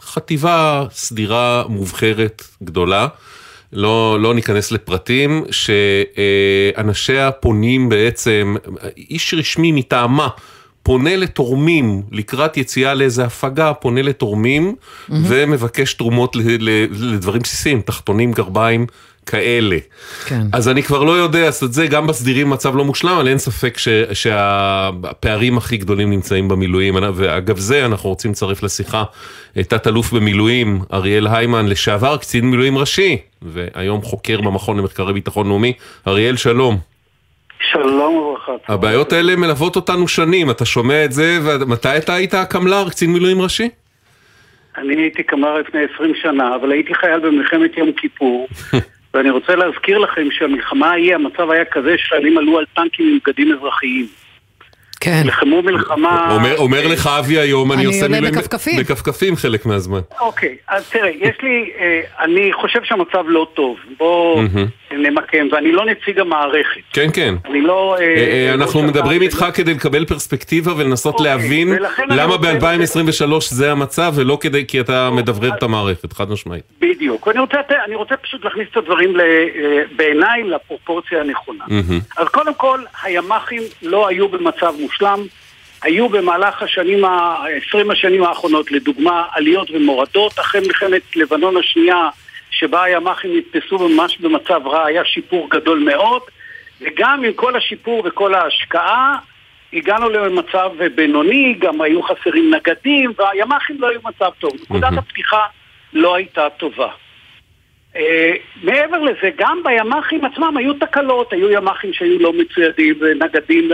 [0.01, 3.07] חטיבה סדירה מובחרת גדולה.
[3.73, 8.55] לא, לא ניכנס לפרטים, שאנשיה פונים בעצם,
[8.97, 10.27] איש רשמי מטעמה
[10.83, 14.75] פונה לתורמים לקראת יציאה לאיזה הפגה, פונה לתורמים
[15.09, 18.85] ומבקש תרומות ל- ל- לדברים בסיסיים, תחתונים, גרביים,
[19.25, 19.77] כאלה.
[20.25, 20.41] כן.
[20.51, 23.37] אז אני כבר לא יודע, אז את זה גם בסדירים מצב לא מושלם, אבל אין
[23.37, 26.95] ספק ש, שהפערים הכי גדולים נמצאים במילואים.
[27.15, 29.03] ואגב זה אנחנו רוצים לצרף לשיחה
[29.59, 35.73] את תת-אלוף במילואים אריאל היימן, לשעבר קצין מילואים ראשי, והיום חוקר במכון למחקרי ביטחון לאומי.
[36.07, 36.88] אריאל, שלום.
[37.61, 38.51] שלום וברכה.
[38.67, 43.41] הבעיות האלה מלוות אותנו שנים, אתה שומע את זה, ומתי אתה היית הקמל"ר, קצין מילואים
[43.41, 43.69] ראשי?
[44.77, 48.47] אני הייתי קמ"ר לפני 20 שנה, אבל הייתי חייל במלחמת יום כיפור,
[49.13, 53.53] ואני רוצה להזכיר לכם שהמלחמה ההיא, המצב היה כזה שחיילים עלו על טנקים עם בגדים
[53.53, 54.07] אזרחיים.
[54.99, 55.21] כן.
[55.25, 56.35] נלחמו מלחמה...
[56.35, 58.79] אומר, אומר לך אבי היום, אני, אני עושה עולה מילואים בכפכפים.
[58.79, 59.99] בכפכפים חלק מהזמן.
[60.19, 61.71] אוקיי, אז תראה, יש לי...
[61.79, 63.77] אה, אני חושב שהמצב לא טוב.
[63.97, 64.41] בואו.
[64.91, 66.81] נמקם, ואני לא נציג המערכת.
[66.93, 67.35] כן, כן.
[67.45, 67.95] אני לא...
[67.99, 71.67] אה, אה, אנחנו ראש מדברים איתך כדי לקבל פרספקטיבה ולנסות אוקיי, להבין
[72.09, 76.63] למה רוצה- ב-2023 זה המצב ולא כדי כי אתה מדברר את המערכת, חד משמעית.
[76.81, 77.27] בדיוק.
[77.27, 79.21] אני רוצה, אני רוצה פשוט להכניס את הדברים ל-
[79.95, 81.63] בעיניי לפרופורציה הנכונה.
[82.17, 84.88] אז קודם כל, הימ"חים לא היו במצב מושלם.
[85.81, 87.35] היו במהלך השנים, ה-
[87.67, 90.39] 20 השנים האחרונות, לדוגמה, עליות ומורדות.
[90.39, 92.09] אחרי מלחמת לבנון השנייה,
[92.51, 96.21] שבה הימ"חים נתפסו ממש במצב רע, היה שיפור גדול מאוד.
[96.81, 99.17] וגם עם כל השיפור וכל ההשקעה,
[99.73, 104.51] הגענו למצב בינוני, גם היו חסרים נגדים, והימ"חים לא היו במצב טוב.
[104.61, 105.45] נקודת הפתיחה
[105.93, 106.89] לא הייתה טובה.
[107.95, 108.31] אה,
[108.63, 113.69] מעבר לזה, גם בימ"חים עצמם היו תקלות, היו ימ"חים שהיו לא מצוידים ונגדים,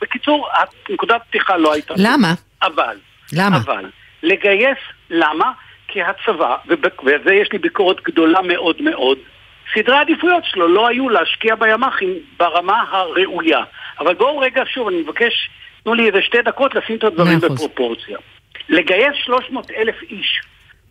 [0.00, 0.48] בקיצור,
[0.90, 1.94] נקודת פתיחה לא הייתה.
[1.96, 2.34] למה?
[2.62, 2.96] אבל,
[3.32, 3.56] למה?
[3.56, 3.84] אבל,
[4.22, 4.78] לגייס,
[5.10, 5.52] למה?
[5.88, 6.56] כי הצבא,
[7.04, 9.18] וזה יש לי ביקורת גדולה מאוד מאוד,
[9.74, 13.60] סדרי העדיפויות שלו לא היו להשקיע בימ"חים ברמה הראויה.
[13.98, 15.50] אבל בואו רגע שוב, אני מבקש,
[15.84, 17.38] תנו לי איזה שתי דקות לשים את הדברים.
[17.40, 18.18] בפרופורציה.
[18.68, 20.40] לגייס 300 אלף איש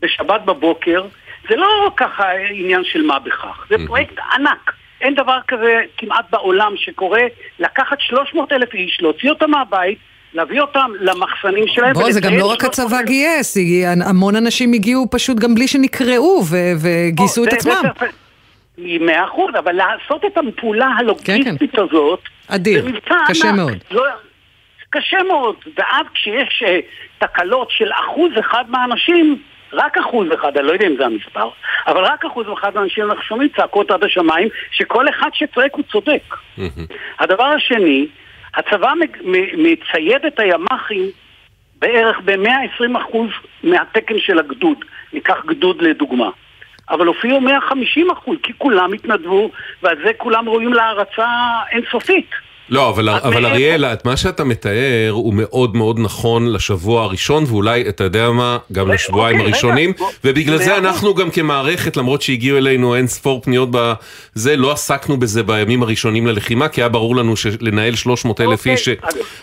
[0.01, 1.05] בשבת בבוקר,
[1.49, 4.71] זה לא ככה עניין של מה בכך, זה פרויקט ענק.
[5.01, 7.21] אין דבר כזה כמעט בעולם שקורה
[7.59, 9.97] לקחת 300 אלף איש, להוציא אותם מהבית,
[10.33, 11.93] להביא אותם למחסנים שלהם.
[11.93, 12.65] בוא, זה גם לא רק 300,000.
[12.65, 13.57] הצבא גייס,
[14.05, 16.41] המון אנשים הגיעו פשוט גם בלי שנקראו
[16.81, 17.81] וגייסו את עצמם.
[18.77, 23.51] מאה אחוז, אבל לעשות את הפעולה הלוגיסטית הזאת, אדיר, מבצע קשה.
[23.51, 23.77] מאוד.
[23.91, 24.03] לא,
[24.89, 26.79] קשה מאוד, ואז כשיש אה,
[27.17, 29.41] תקלות של אחוז אחד מהאנשים,
[29.75, 31.49] רק אחוז אחד, אני לא יודע אם זה המספר,
[31.87, 36.35] אבל רק אחוז אחד מהאנשים אנחנו שומעים צעקות עד השמיים, שכל אחד שצועק הוא צודק.
[37.19, 38.07] הדבר השני,
[38.55, 38.93] הצבא
[39.57, 41.09] מצייד את הימ"חים
[41.79, 43.17] בערך ב-120%
[43.63, 44.77] מהתקן של הגדוד.
[45.13, 46.29] ניקח גדוד לדוגמה.
[46.89, 49.51] אבל הופיעו 150 אחוז, כי כולם התנדבו,
[49.83, 51.27] ועל זה כולם ראויים להערצה
[51.71, 52.29] אינסופית.
[52.69, 57.89] לא, אבל, אבל אריאל, את מה שאתה מתאר הוא מאוד מאוד נכון לשבוע הראשון, ואולי,
[57.89, 62.21] אתה יודע מה, גם לשבועיים אוקיי, הראשונים, רגע, ובגלל זה מאה אנחנו גם כמערכת, למרות
[62.21, 67.15] שהגיעו אלינו אין ספור פניות בזה, לא עסקנו בזה בימים הראשונים ללחימה, כי היה ברור
[67.15, 68.89] לנו שלנהל 300 אלף אוקיי, איש,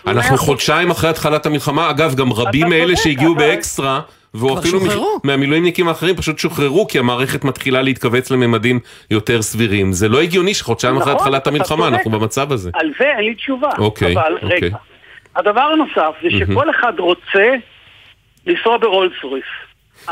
[0.06, 0.38] אנחנו.
[0.38, 3.42] חודשיים אחרי התחלת המלחמה, אגב, גם רבים מאלה שהגיעו אבל-
[4.34, 5.20] באקסטרה, ואפילו שוחררו.
[5.24, 9.92] מהמילואימניקים האחרים פשוט שוחררו, כי המערכת מתחילה להתכווץ לממדים יותר סבירים.
[9.92, 11.88] זה לא הגיוני שחודשיים אחרי נכון, התחלת אתה המלחמה.
[11.88, 12.70] אנחנו במצב הזה.
[12.74, 13.70] על זה אין לי תשובה.
[13.78, 14.48] אוקיי, אבל אוקיי.
[14.48, 14.76] רגע.
[15.36, 17.54] הדבר הנוסף זה שכל אחד רוצה
[18.46, 19.44] לנסוע ברולס רויס.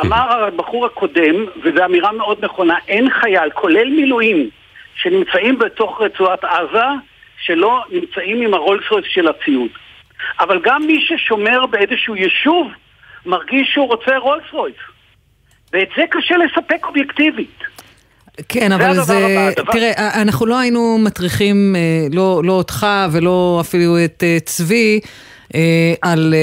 [0.01, 4.51] אמר הבחור הקודם, וזו אמירה מאוד נכונה, אין חייל, כולל מילואים,
[4.95, 6.85] שנמצאים בתוך רצועת עזה,
[7.41, 9.71] שלא נמצאים עם הרולס רויס של הציוד.
[10.41, 12.69] אבל גם מי ששומר באיזשהו יישוב,
[13.27, 14.75] מרגיש שהוא רוצה רולס רויס.
[15.73, 17.59] ואת זה קשה לספק אובייקטיבית.
[18.49, 19.13] כן, אבל זה...
[19.17, 21.81] הבא, הדבר- תראה, אנחנו לא היינו מטריחים, אה,
[22.13, 25.01] לא, לא אותך ולא אפילו את אה, צבי.
[25.55, 25.61] אה,
[26.03, 26.35] על,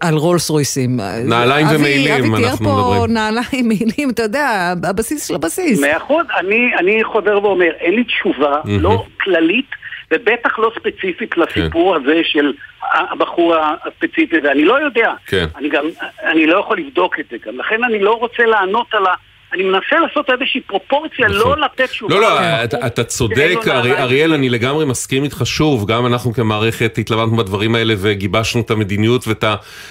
[0.00, 1.00] על רולס רויסים.
[1.24, 3.12] נעליים אבי- ומעילים אבי תיאר אנחנו פה מדברים.
[3.14, 5.80] נעליים, מעילים, אתה יודע, הבסיס של הבסיס.
[5.80, 8.80] מאה אחוז, אני, אני חוזר ואומר, אין לי תשובה, מהמם.
[8.80, 9.66] לא כללית
[10.10, 15.12] ובטח לא ספציפית לסיפור הזה של הבחור הספציפי הזה, אני לא יודע.
[15.26, 15.46] כן.
[15.56, 15.84] אני גם,
[16.22, 19.14] אני לא יכול לבדוק את זה גם, לכן אני לא רוצה לענות על ה...
[19.54, 22.14] אני מנסה לעשות איזושהי פרופורציה, לא לתת תשובה.
[22.14, 23.94] לא, לא, על אתה, צודק, ארי- נעליים.
[23.94, 29.28] אריאל, אני לגמרי מסכים איתך שוב, גם אנחנו כמערכת התלבטנו בדברים האלה וגיבשנו את המדיניות
[29.28, 29.44] ואת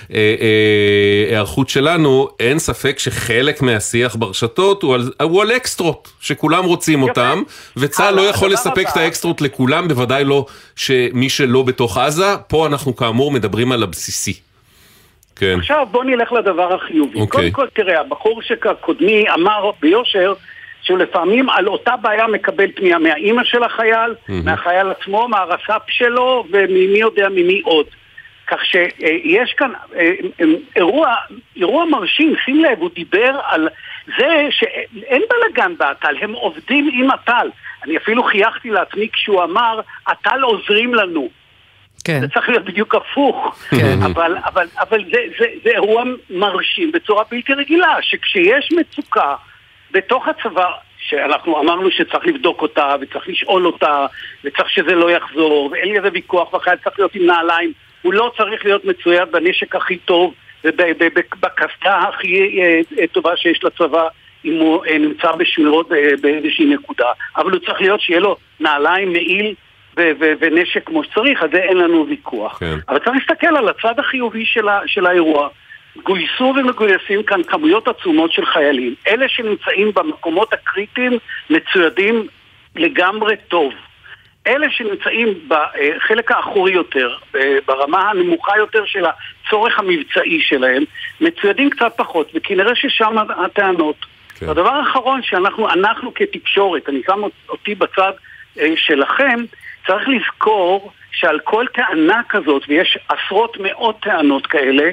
[0.10, 7.44] ההיערכות שלנו, אין ספק שחלק מהשיח ברשתות הוא על, אקסטרות, שכולם רוצים אותם,
[7.78, 10.46] וצה"ל לא יכול לספק את האקסטרות לכולם, בוודאי לא
[10.76, 14.53] שמי שלא בתוך עזה, פה אנחנו כאמור מדברים על הבסיסי.
[15.36, 15.56] כן.
[15.60, 17.20] עכשיו בוא נלך לדבר החיובי.
[17.20, 17.28] אוקיי.
[17.28, 20.34] קודם כל, תראה, הבחור שקודמי אמר ביושר
[20.82, 24.46] שהוא לפעמים על אותה בעיה מקבל פנייה מהאימא של החייל, מהמם.
[24.46, 27.86] מהחייל עצמו, מהרס"פ שלו, וממי יודע ממי עוד.
[28.48, 31.16] כך שיש כאן אה, אה, אירוע,
[31.56, 33.70] אירוע מרשים, שים לב, הוא דיבר על
[34.18, 37.48] זה שאין בלאגן באט"ל, הם עובדים עם אט"ל.
[37.86, 39.80] אני אפילו חייכתי לעצמי כשהוא אמר,
[40.12, 41.30] אט"ל עוזרים לנו.
[42.04, 42.22] כן.
[42.22, 43.56] זה צריך להיות בדיוק הפוך.
[43.70, 43.98] כן.
[44.06, 49.36] אבל, אבל, אבל זה, זה, זה אירוע מרשים בצורה בלתי רגילה, שכשיש מצוקה
[49.92, 54.06] בתוך הצבא, שאנחנו אמרנו שצריך לבדוק אותה, וצריך לשאול אותה,
[54.44, 58.32] וצריך שזה לא יחזור, ואין לי איזה ויכוח, והחייל צריך להיות עם נעליים, הוא לא
[58.38, 64.08] צריך להיות מצויד בנשק הכי טוב, ובקסדה הכי אה, אה, טובה שיש לצבא.
[64.46, 65.90] אם הוא אה, נמצא בשורות
[66.22, 69.56] באיזושהי נקודה, אבל הוא צריך להיות שיהיה לו נעליים, מעיל
[69.98, 72.58] ו- ו- ונשק כמו שצריך, על זה אין לנו ויכוח.
[72.60, 72.78] כן.
[72.90, 75.50] אבל צריך להסתכל על הצד החיובי של, ה- של האירוע.
[76.04, 78.96] גויסו ומגויסים כאן כמויות עצומות של חיילים.
[79.08, 81.18] אלה שנמצאים במקומות הקריטיים
[81.50, 82.28] מצוידים
[82.76, 83.74] לגמרי טוב.
[84.48, 90.84] אלה שנמצאים בחלק האחורי יותר, אה, ברמה הנמוכה יותר של הצורך המבצעי שלהם,
[91.22, 93.96] מצוידים קצת פחות, וכנראה ששם הטענות.
[94.40, 94.50] כן.
[94.50, 98.12] הדבר האחרון שאנחנו, אנחנו כתקשורת, אני שם אותי בצד
[98.60, 99.40] אה, שלכם,
[99.88, 104.84] צריך לזכור שעל כל טענה כזאת, ויש עשרות מאות טענות כאלה,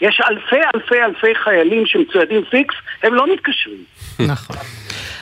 [0.00, 3.84] יש אלפי אלפי אלפי חיילים שמצוידים פיקס, הם לא מתקשרים.
[4.18, 4.56] נכון.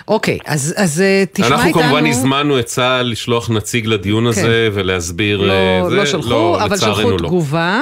[0.09, 1.83] אוקיי, אז, אז אה, תשמע אנחנו איתנו...
[1.83, 5.97] כמובן הזמנו את צה"ל לשלוח נציג לדיון הזה ולהסביר לא, אה, זה.
[5.97, 7.29] לא שלחו, אבל לצערנו שלחו לא.
[7.29, 7.81] תגובה.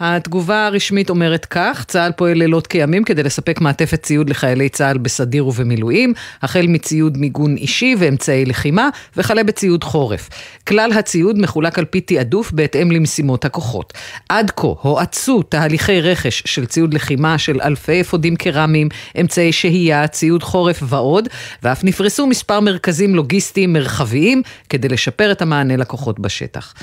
[0.00, 5.46] התגובה הרשמית אומרת כך, צה"ל פועל לילות כימים כדי לספק מעטפת ציוד לחיילי צה"ל בסדיר
[5.46, 10.28] ובמילואים, החל מציוד מיגון אישי ואמצעי לחימה, וכלה בציוד חורף.
[10.68, 13.92] כלל הציוד מחולק על פי תעדוף בהתאם למשימות הכוחות.
[14.28, 18.88] עד כה הואצו תהליכי רכש של ציוד לחימה של אלפי אפודים קרמיים,
[19.20, 21.28] אמצעי שהייה, ציוד חורף ועוד,
[21.62, 26.74] ואף נפרסו מספר מרכזים לוגיסטיים מרחביים כדי לשפר את המענה לכוחות בשטח.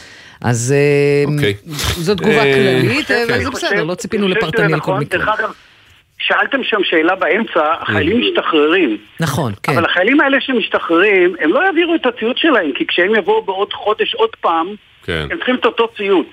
[0.43, 1.53] אז אה, אוקיי.
[1.95, 3.43] זו תגובה אה, כללית, כן, אבל כן.
[3.43, 5.01] זה בסדר, לא ציפינו לפרטני שזה על כל נכון.
[5.03, 5.33] מקרה.
[6.17, 8.25] שאלתם שם שאלה באמצע, החיילים Mm.
[8.25, 8.97] משתחררים.
[9.19, 9.71] נכון, כן.
[9.71, 14.13] אבל החיילים האלה שמשתחררים, הם לא יעבירו את הציוד שלהם, כי כשהם יבואו בעוד חודש
[14.13, 14.67] עוד פעם,
[15.05, 15.27] כן.
[15.31, 16.25] הם צריכים את אותו ציוד.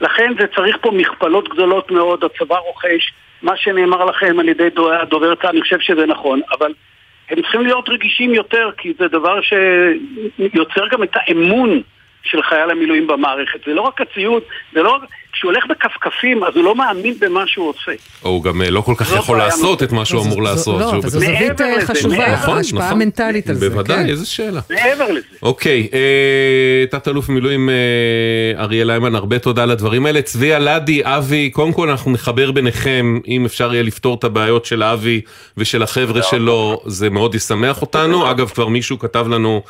[0.00, 3.12] לכן זה צריך פה מכפלות גדולות מאוד, הצבא רוכש,
[3.42, 6.72] מה שנאמר לכם על ידי דו- הדובר צה"ל, אני חושב שזה נכון, אבל
[7.30, 11.80] הם צריכים להיות רגישים יותר, כי זה דבר שיוצר גם את האמון
[12.24, 13.60] של חייל המילואים במערכת.
[13.66, 15.02] זה לא רק הציוד, זה לא רק...
[15.44, 17.92] כשהוא הולך בכפכפים, אז הוא לא מאמין במה שהוא עושה.
[18.24, 20.42] או הוא גם אה, לא כל כך זאת יכול לעשות את מה שהוא לא, אמור
[20.42, 20.80] לעשות.
[20.80, 22.98] לא, אבל זו זווית אה, לזה, חשובה, מעבר נכון, השפעה נכון.
[22.98, 23.70] מנטלית על זה.
[23.70, 24.08] בוודאי, כן.
[24.08, 24.60] איזה שאלה.
[24.70, 25.26] מעבר לזה.
[25.42, 30.22] אוקיי, אה, תת-אלוף במילואים אה, אריאל איימן, הרבה תודה על הדברים האלה.
[30.22, 34.82] צבי אלעדי, אבי, קודם כל אנחנו נחבר ביניכם, אם אפשר יהיה לפתור את הבעיות של
[34.82, 35.20] אבי
[35.56, 38.30] ושל החבר'ה שלו, זה מאוד ישמח אותנו.
[38.30, 39.62] אגב, כבר מישהו כתב לנו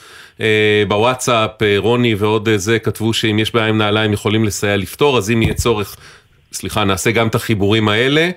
[0.89, 5.43] בוואטסאפ, רוני ועוד זה, כתבו שאם יש בעיה עם נעליים יכולים לסייע לפתור, אז אם
[5.43, 5.97] יהיה צורך,
[6.53, 8.31] סליחה, נעשה גם את החיבורים האלה,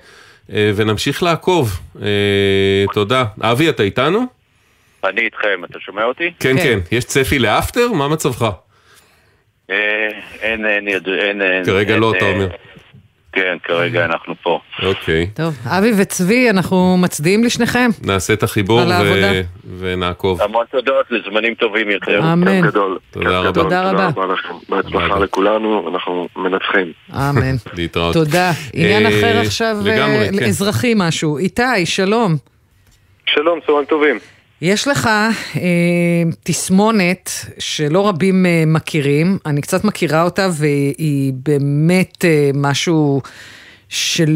[0.54, 1.80] אה, ונמשיך לעקוב.
[2.02, 3.26] אה, תודה.
[3.42, 4.26] אבי, אתה איתנו?
[5.04, 6.32] אני איתכם, אתה שומע אותי?
[6.40, 6.80] כן, כן.
[6.92, 7.92] יש צפי לאפטר?
[7.92, 8.50] מה מצבך?
[9.70, 9.76] אה,
[10.42, 11.66] אין, אין, אין, אין.
[11.66, 12.48] כרגע אין, לא, אתה אומר.
[13.34, 14.60] כן, כרגע אנחנו פה.
[14.84, 15.28] אוקיי.
[15.34, 17.90] טוב, אבי וצבי, אנחנו מצדיעים לשניכם.
[18.06, 19.42] נעשה את החיבור ו-.
[19.80, 20.42] ונעקוב.
[20.42, 22.20] המון תודות לזמנים טובים יותר.
[22.34, 22.62] אמן.
[22.62, 22.98] גדול.
[23.12, 23.52] תודה רבה.
[23.63, 24.10] תודה רבה.
[24.70, 25.20] בהצלחה.
[25.20, 26.92] לכולנו, אנחנו מנצחים.
[27.13, 27.56] אמן.
[27.78, 28.13] להתראות.
[28.13, 28.52] תודה.
[28.74, 30.46] עניין אה, אחר עכשיו, לגמרי, אה, כן.
[30.46, 31.38] אזרחי משהו.
[31.38, 32.36] איתי, שלום.
[33.26, 34.20] שלום, צהריים טובים.
[34.62, 35.62] יש לך אה,
[36.43, 43.22] תסמונת שלא רבים אה, מכירים, אני קצת מכירה אותה והיא באמת אה, משהו
[43.89, 44.30] של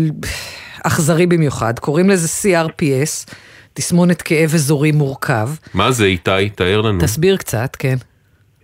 [0.84, 3.34] אכזרי במיוחד, קוראים לזה CRPS,
[3.74, 5.48] תסמונת כאב אזורי מורכב.
[5.74, 6.50] מה זה איתי?
[6.56, 7.00] תאר לנו.
[7.02, 7.96] תסביר קצת, כן.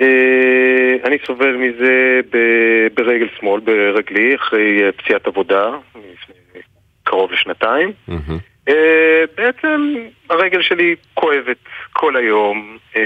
[0.01, 0.07] אה,
[1.05, 6.61] אני סובל מזה ב- ברגל שמאל, ברגלי, אחרי פציעת עבודה, לפני
[7.03, 7.91] קרוב לשנתיים.
[8.07, 8.37] מהמם.
[8.67, 9.95] אה, בעצם
[10.29, 11.57] הרגל שלי כואבת
[11.93, 12.77] כל היום.
[12.95, 13.01] אה,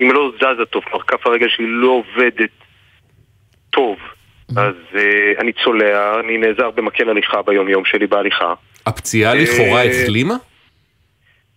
[0.00, 2.50] אם לא זזה טוב, כלומר כף הרגל שלי לא עובדת
[3.70, 3.98] טוב.
[4.56, 8.54] אז אה, אני צולע, אני נעזר במקל הליכה ביום יום שלי בהליכה.
[8.86, 10.34] הפציעה לכאורה החלימה?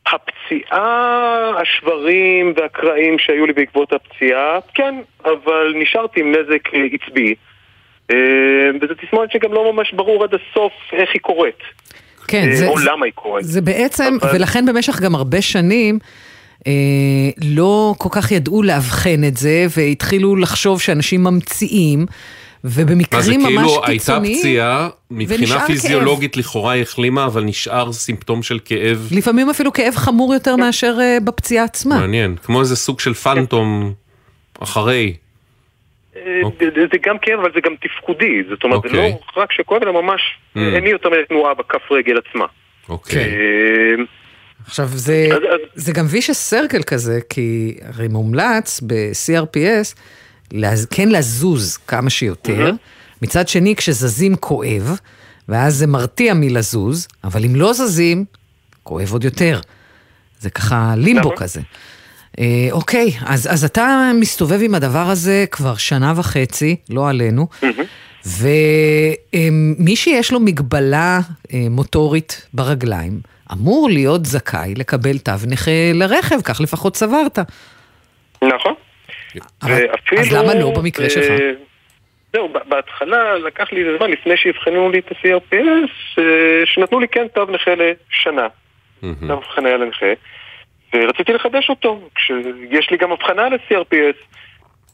[0.06, 7.36] הפציעה, השברים והקרעים שהיו לי בעקבות הפציעה, כן, אבל נשארתי עם נזק עצבי.
[8.82, 11.64] וזו תסמונת שגם לא ממש ברור עד הסוף איך היא קורית.
[12.32, 13.46] כן, אה, זה, או זה, למה היא קורית.
[13.46, 16.00] זה בעצם, אבל- ולכן במשך גם הרבה שנים,
[16.68, 16.72] אה,
[17.44, 22.06] לא כל כך ידעו לאבחן את זה, והתחילו לחשוב שאנשים ממציאים, מה
[22.72, 28.44] זה ובמקרים ממש כאילו הייתה קיצוניים, פציעה, מבחינה פיזיולוגית לכאורה היא החלימה, אבל נשאר סימפטום
[28.44, 32.00] של כאב לפעמים אפילו כאב חמור יותר מאשר אה, בפציעה עצמה.
[32.00, 32.36] מעניין.
[32.44, 33.94] כמו איזה סוג של פנטום
[34.60, 35.14] אחרי.
[36.26, 38.44] אה, זה- זה גם כאב, אבל זה גם תפקודי.
[38.50, 39.12] זאת אומרת, זה אוקיי.
[39.36, 40.22] לא רק שכואב, אלא ממש
[40.56, 40.60] Mm.
[40.76, 42.46] אין לי יותר מדי תנועה בכף רגל עצמה.
[42.90, 43.20] אוקיי.
[43.24, 44.04] אה,
[44.68, 49.96] עכשיו, זה, אז- אז- זה גם vicious circle כזה, כי הרי מומלץ ב-CRPS
[50.54, 52.72] לז- כן לזוז כמה שיותר.
[53.22, 54.98] מצד שני, כשזזים כואב,
[55.50, 58.26] ואז זה מרתיע מלזוז, אבל אם לא זזים,
[58.84, 59.60] כואב עוד יותר.
[60.40, 61.36] זה ככה לימבו נכון.
[61.38, 61.62] כזה.
[62.42, 67.48] אה, אוקיי, אז, אז אתה מסתובב עם הדבר הזה כבר שנה וחצי, לא עלינו,
[68.40, 71.20] ומי שיש לו מגבלה
[71.54, 73.12] אה, מוטורית ברגליים,
[73.52, 77.40] אמור להיות זכאי לקבל תו נכה לרכב, כך לפחות סברת.
[78.42, 78.74] נכון.
[79.64, 81.34] אבל, ואפילו, אז למה לא במקרה אה, שלך?
[82.34, 87.46] זהו, בהתחלה לקח לי זמן לפני שאבחנו לי את ה-CRPS, אה, שנתנו לי כן תו
[87.46, 88.48] נכה לשנה.
[89.28, 90.06] תו חניה לנכה,
[90.94, 94.38] ורציתי לחדש אותו, כשיש לי גם הבחנה ל-CRPS,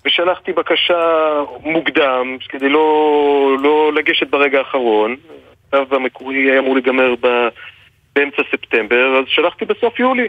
[0.06, 1.34] ושלחתי בקשה
[1.64, 5.16] מוקדם, כדי לא, לא לגשת ברגע האחרון.
[5.74, 7.48] התו המקורי היה אמור להיגמר ב-
[8.16, 10.28] באמצע ספטמבר, אז שלחתי בסוף יולי.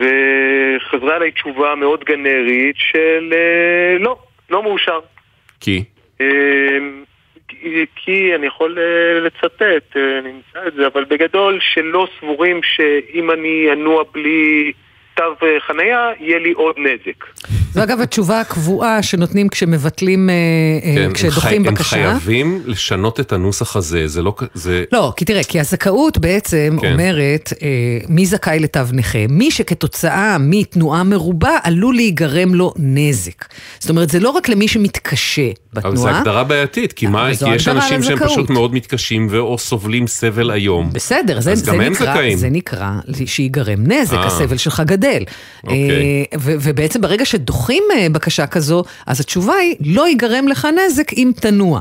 [0.00, 4.16] וחזרה אליי תשובה מאוד גנרית של אה, לא,
[4.50, 5.00] לא מאושר.
[5.60, 5.84] כי?
[7.96, 9.62] כי- אני יכול אה, לצטט,
[9.96, 14.72] אה, אני אמצא את זה, אבל בגדול שלא סבורים שאם אני אנוע בלי
[15.16, 17.24] תו אה, חנייה, יהיה לי עוד נזק.
[17.72, 20.30] זו אגב התשובה הקבועה שנותנים כשמבטלים,
[20.94, 21.96] כן, הם כשדוחים חי- הם בקשה.
[21.96, 24.34] חייבים לשנות את הנוסח הזה, זה לא...
[24.54, 24.84] זה...
[24.92, 26.92] לא, כי תראה, כי הזכאות בעצם כן.
[26.92, 27.68] אומרת אה,
[28.08, 29.18] מי זכאי לתו נכה.
[29.28, 33.44] מי שכתוצאה מתנועה מרובה עלול להיגרם לו נזק.
[33.78, 35.88] זאת אומרת, זה לא רק למי שמתקשה בתנועה.
[35.88, 38.18] אבל זו הגדרה בעייתית, כי מה, כי יש אנשים שהם.
[38.18, 40.90] פשוט מאוד מתקשים ואו סובלים סבל איום.
[40.92, 42.16] בסדר, זה, זה, נקרא.
[42.34, 42.90] זה נקרא
[43.26, 44.26] שיגרם נזק, אה.
[44.26, 45.22] הסבל שלך גדל.
[45.64, 45.90] אוקיי.
[45.90, 51.12] אה, ו- ובעצם ברגע שדוחים אה, בקשה כזו, אז התשובה היא, לא ייגרם לך נזק
[51.12, 51.80] אם תנוע.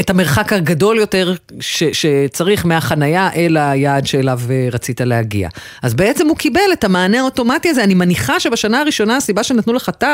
[0.00, 4.40] את המרחק הגדול יותר ש- שצריך מהחנייה אל היעד שאליו
[4.72, 5.48] רצית להגיע.
[5.82, 7.84] אז בעצם הוא קיבל את המענה האוטומטי הזה.
[7.84, 10.06] אני מניחה שבשנה הראשונה הסיבה שנתנו לך תו,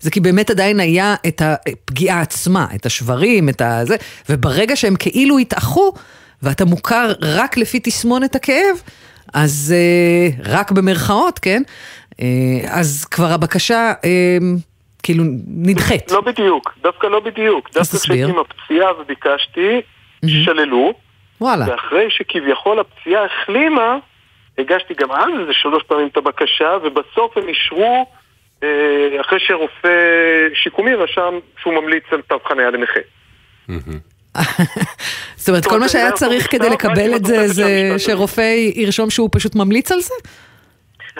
[0.00, 3.96] זה כי באמת עדיין היה את הפגיעה עצמה, את השברים, את הזה,
[4.28, 5.92] וברגע שהם כאילו התאחו,
[6.42, 8.82] ואתה מוכר רק לפי תסמונת הכאב,
[9.34, 11.62] אז אה, רק במרכאות, כן?
[12.20, 12.26] אה,
[12.70, 14.38] אז כבר הבקשה אה,
[15.02, 16.10] כאילו נדחית.
[16.10, 17.68] לא בדיוק, דווקא לא בדיוק.
[17.68, 17.98] אז דווקא.
[17.98, 19.80] כשהייתי עם הפציעה וביקשתי,
[20.26, 20.92] שללו.
[21.40, 21.64] וואלה.
[21.68, 23.96] ואחרי שכביכול הפציעה החלימה,
[24.58, 28.06] הגשתי גם אז איזה שלוש פעמים את הבקשה, ובסוף הם אישרו,
[29.20, 29.88] אחרי שרופא
[30.54, 33.00] שיקומי רשם שהוא ממליץ על תו חניה לנכה.
[35.36, 37.94] זאת אומרת, כל מה שהיה היה צריך כדי רק לקבל את זה, זה.
[37.98, 40.14] שרופא ירשום שהוא פשוט ממליץ על זה?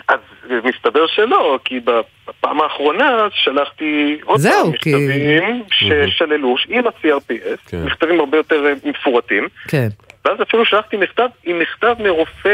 [0.07, 0.19] אז
[0.63, 7.83] מסתבר שלא, כי בפעם האחרונה שלחתי עוד פעם מכתבים ששללו עם ה-CRPS, כן.
[7.85, 9.47] מכתבים הרבה יותר אה, מפורטים.
[9.67, 9.87] כן.
[10.25, 12.49] ואז אפילו שלחתי מכתב עם מכתב מרופא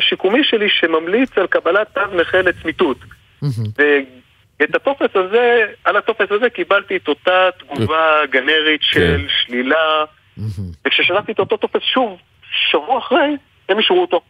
[0.00, 2.96] שיקומי שלי שממליץ על קבלת תו נכה לצמיתות.
[3.42, 10.04] ואת הטופס הזה, על הטופס הזה קיבלתי את אותה תגובה גנרית של שלילה,
[10.86, 12.18] וכששלחתי את אותו טופס שוב,
[12.70, 13.36] שבוע אחרי,
[13.68, 14.20] הם אישרו אותו.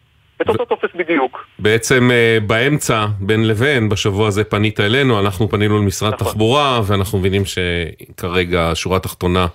[0.42, 1.46] את אותו טופס בדיוק.
[1.58, 6.26] בעצם אה, באמצע, בין לבין, בשבוע הזה פנית אלינו, אנחנו פנינו למשרד נכון.
[6.26, 9.46] תחבורה, ואנחנו מבינים שכרגע, שורה תחתונה,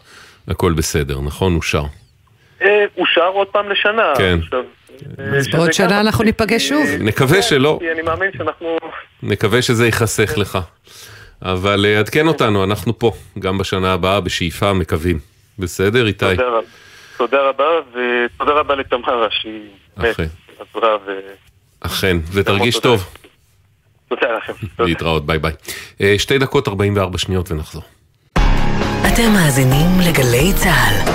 [0.48, 1.56] הכל בסדר, נכון?
[1.56, 1.84] אושר.
[2.62, 4.14] אה, אושר עוד פעם לשנה.
[4.18, 4.40] כן.
[4.44, 4.64] עכשיו,
[5.18, 6.86] אז שזה בעוד שנה אנחנו ניפגש שוב.
[6.86, 7.80] כי- נקווה כן, שלא.
[7.94, 8.78] אני מאמין שאנחנו...
[9.24, 10.60] נקווה שזה ייחסך לך.
[11.42, 15.20] אבל אה, עדכן אותנו, אנחנו פה, גם בשנה הבאה, בשאיפה, מקווים.
[15.60, 16.26] בסדר, איתי?
[16.30, 16.68] תודה רבה.
[17.18, 19.62] תודה רבה, ותודה רבה לתמרה שהיא
[19.98, 20.16] באמת.
[20.20, 21.12] עזרה ו...
[21.82, 22.80] אכן, ותרגיש.
[22.80, 23.08] טוב.
[24.10, 24.54] תודה לכם.
[24.80, 25.52] להתראות, ביי ביי.
[26.02, 27.84] אה, שתי דקות 44 שניות ונחזור.
[29.14, 31.12] אתם מאזינים לגלי צה"ל.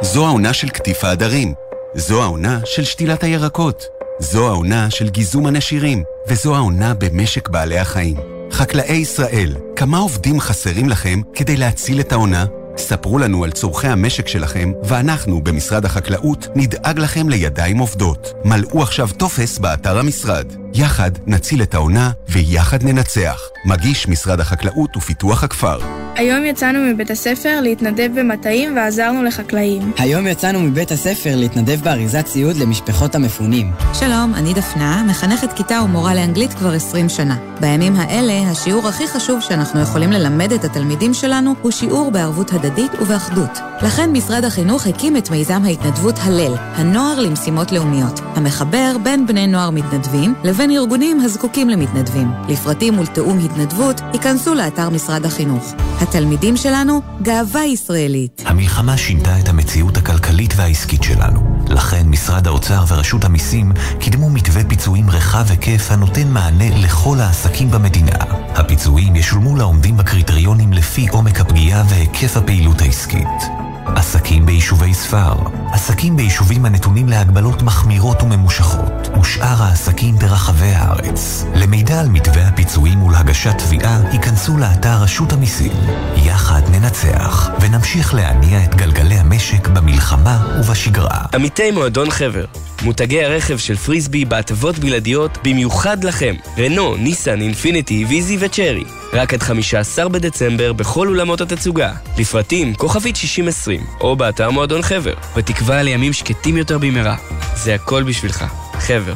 [0.00, 1.54] זו העונה של קטיף העדרים.
[1.98, 3.86] זו העונה של שתילת הירקות.
[4.20, 6.04] זו העונה של גיזום הנשירים.
[6.28, 8.16] וזו העונה במשק בעלי החיים.
[8.52, 12.44] חקלאי ישראל, כמה עובדים חסרים לכם כדי להציל את העונה?
[12.76, 18.32] ספרו לנו על צורכי המשק שלכם, ואנחנו במשרד החקלאות נדאג לכם לידיים עובדות.
[18.44, 20.52] מלאו עכשיו טופס באתר המשרד.
[20.78, 23.40] יחד נציל את העונה, ויחד ננצח.
[23.64, 25.78] מגיש משרד החקלאות ופיתוח הכפר.
[26.14, 29.92] היום יצאנו מבית הספר להתנדב במטעים ועזרנו לחקלאים.
[29.98, 33.72] היום יצאנו מבית הספר להתנדב באריזת ציוד למשפחות המפונים.
[33.92, 37.36] שלום, אני דפנה, מחנכת כיתה ומורה לאנגלית כבר 20 שנה.
[37.60, 42.92] בימים האלה, השיעור הכי חשוב שאנחנו יכולים ללמד את התלמידים שלנו הוא שיעור בערבות הדדית
[43.00, 43.58] ובאחדות.
[43.82, 49.70] לכן משרד החינוך הקים את מיזם ההתנדבות הלל, הנוער למשימות לאומיות, המחבר בין בני נוער
[49.70, 52.28] מתנדבים לבין ארגונים הזקוקים למתנדבים.
[52.48, 55.74] לפרטים ולתיאום התנדבות, ייכנסו לאתר משרד החינוך.
[56.00, 58.42] התלמידים שלנו, גאווה ישראלית.
[58.46, 61.40] המלחמה שינתה את המציאות הכלכלית והעסקית שלנו.
[61.68, 68.18] לכן משרד האוצר ורשות המיסים קידמו מתווה פיצויים רחב היקף הנותן מענה לכל העסקים במדינה.
[68.54, 73.65] הפיצויים ישולמו לעומדים בקריטריונים לפי עומק הפגיעה והיקף הפעילות העסקית.
[73.94, 75.34] עסקים ביישובי ספר,
[75.72, 81.44] עסקים ביישובים הנתונים להגבלות מחמירות וממושכות, ושאר העסקים ברחבי הארץ.
[81.54, 85.72] למידע על מתווה הפיצויים ולהגשת תביעה, ייכנסו לאתר רשות המיסים.
[86.16, 91.20] יחד ננצח, ונמשיך להניע את גלגלי המשק במלחמה ובשגרה.
[91.34, 92.44] עמיתי מועדון חבר,
[92.82, 96.34] מותגי הרכב של פריסבי בהטבות בלעדיות במיוחד לכם.
[96.58, 98.84] רנו, ניסן, אינפיניטי, ויזי וצ'רי.
[99.12, 101.92] רק עד 15 בדצמבר בכל אולמות התצוגה.
[102.18, 105.14] לפרטים, כוכבית 6020, או באתר מועדון חבר.
[105.36, 107.16] בתקווה לימים שקטים יותר במהרה.
[107.54, 108.44] זה הכל בשבילך.
[108.78, 109.14] חבר.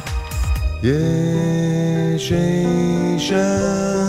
[0.83, 4.00] יש אישה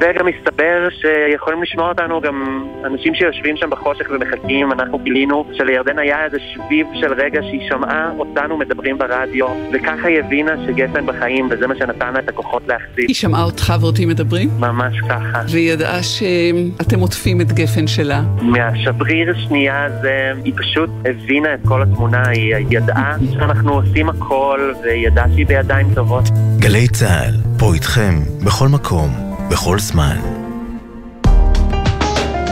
[0.00, 6.24] וגם מסתבר שיכולים לשמוע אותנו גם אנשים שיושבים שם בחושך ומחכים, אנחנו גילינו שלירדן היה
[6.24, 11.66] איזה שביב של רגע שהיא שמעה אותנו מדברים ברדיו, וככה היא הבינה שגפן בחיים, וזה
[11.66, 13.08] מה שנתן לה את הכוחות להחזיק.
[13.08, 14.48] היא שמעה אותך ואותי מדברים?
[14.58, 15.42] ממש ככה.
[15.52, 18.22] והיא ידעה שאתם עוטפים את גפן שלה.
[18.42, 25.06] מהשבריר שנייה הזה, היא פשוט הבינה את כל התמונה, היא ידעה שאנחנו עושים הכל, והיא
[25.06, 26.24] ידעה שהיא בידיים טובות.
[26.58, 28.14] גלי צה"ל, פה איתכם,
[28.46, 30.16] בכל מקום, בכל זמן.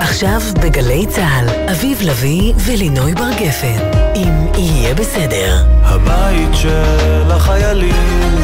[0.00, 3.78] עכשיו בגלי צה"ל, אביב לביא ולינוי בר גפן,
[4.16, 5.56] אם יהיה בסדר.
[5.82, 8.34] הבית של החיילים,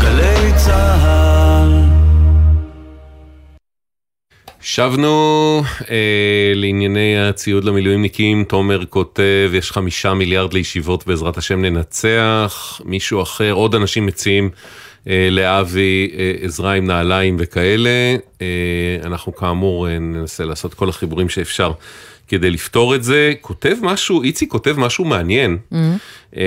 [0.00, 1.96] גלי צה"ל
[4.60, 13.22] שבנו אה, לענייני הציוד למילואימניקים, תומר כותב, יש חמישה מיליארד לישיבות, בעזרת השם ננצח, מישהו
[13.22, 14.50] אחר, עוד אנשים מציעים
[15.30, 18.46] לאבי אה, עזרה עם נעליים וכאלה, אה,
[19.04, 21.72] אנחנו כאמור אה, ננסה לעשות כל החיבורים שאפשר
[22.28, 23.32] כדי לפתור את זה.
[23.40, 25.58] כותב משהו, איציק כותב משהו מעניין.
[26.36, 26.42] אה,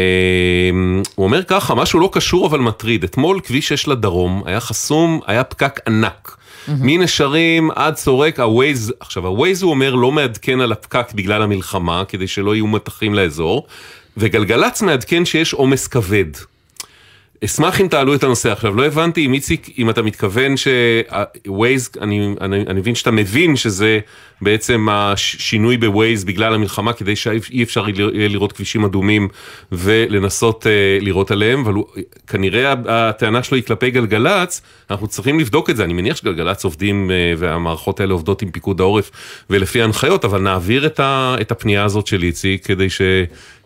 [1.16, 3.03] הוא אומר ככה, משהו לא קשור אבל מטריד.
[3.03, 6.36] אתמול כביש 6 לדרום היה חסום, היה פקק ענק.
[6.68, 12.28] מנשרים עד סורק, הווייז, עכשיו הווייז הוא אומר לא מעדכן על הפקק בגלל המלחמה, כדי
[12.28, 13.68] שלא יהיו מתחים לאזור,
[14.18, 16.30] וגלגלצ מעדכן שיש עומס כבד.
[17.45, 22.35] אשמח אם תעלו את הנושא עכשיו, לא הבנתי אם איציק, אם אתה מתכוון שווייז, אני,
[22.41, 23.99] אני, אני מבין שאתה מבין שזה
[24.41, 29.27] בעצם השינוי בווייז בגלל המלחמה, כדי שאי אפשר יהיה לראות כבישים אדומים
[29.71, 31.85] ולנסות uh, לראות עליהם, אבל הוא,
[32.27, 34.61] כנראה הטענה שלו היא כלפי גלגלצ,
[34.91, 38.81] אנחנו צריכים לבדוק את זה, אני מניח שגלגלצ עובדים uh, והמערכות האלה עובדות עם פיקוד
[38.81, 39.11] העורף
[39.49, 43.01] ולפי ההנחיות, אבל נעביר את, ה, את הפנייה הזאת של איציק כדי ש...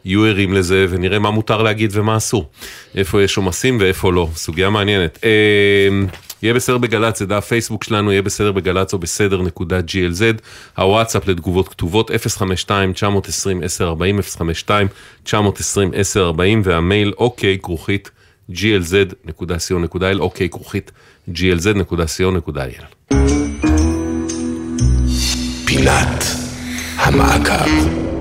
[0.05, 2.49] יהיו ערים לזה ונראה מה מותר להגיד ומה אסור.
[2.95, 5.19] איפה יש עומסים ואיפה לא, סוגיה מעניינת.
[5.23, 6.07] אמ,
[6.43, 10.41] יהיה בסדר בגל"צ, זה דף פייסבוק שלנו, יהיה בסדר בגל"צ או בסדר נקודה glz,
[10.77, 12.13] הוואטסאפ לתגובות כתובות 052-920-1040,
[15.27, 15.33] 052-920-1040
[16.63, 18.11] והמייל אוקיי כרוכית
[18.51, 20.91] glz.co.il, אוקיי כרוכית
[21.29, 23.13] glz.co.il.
[25.65, 26.23] פינת
[26.97, 28.12] המעקב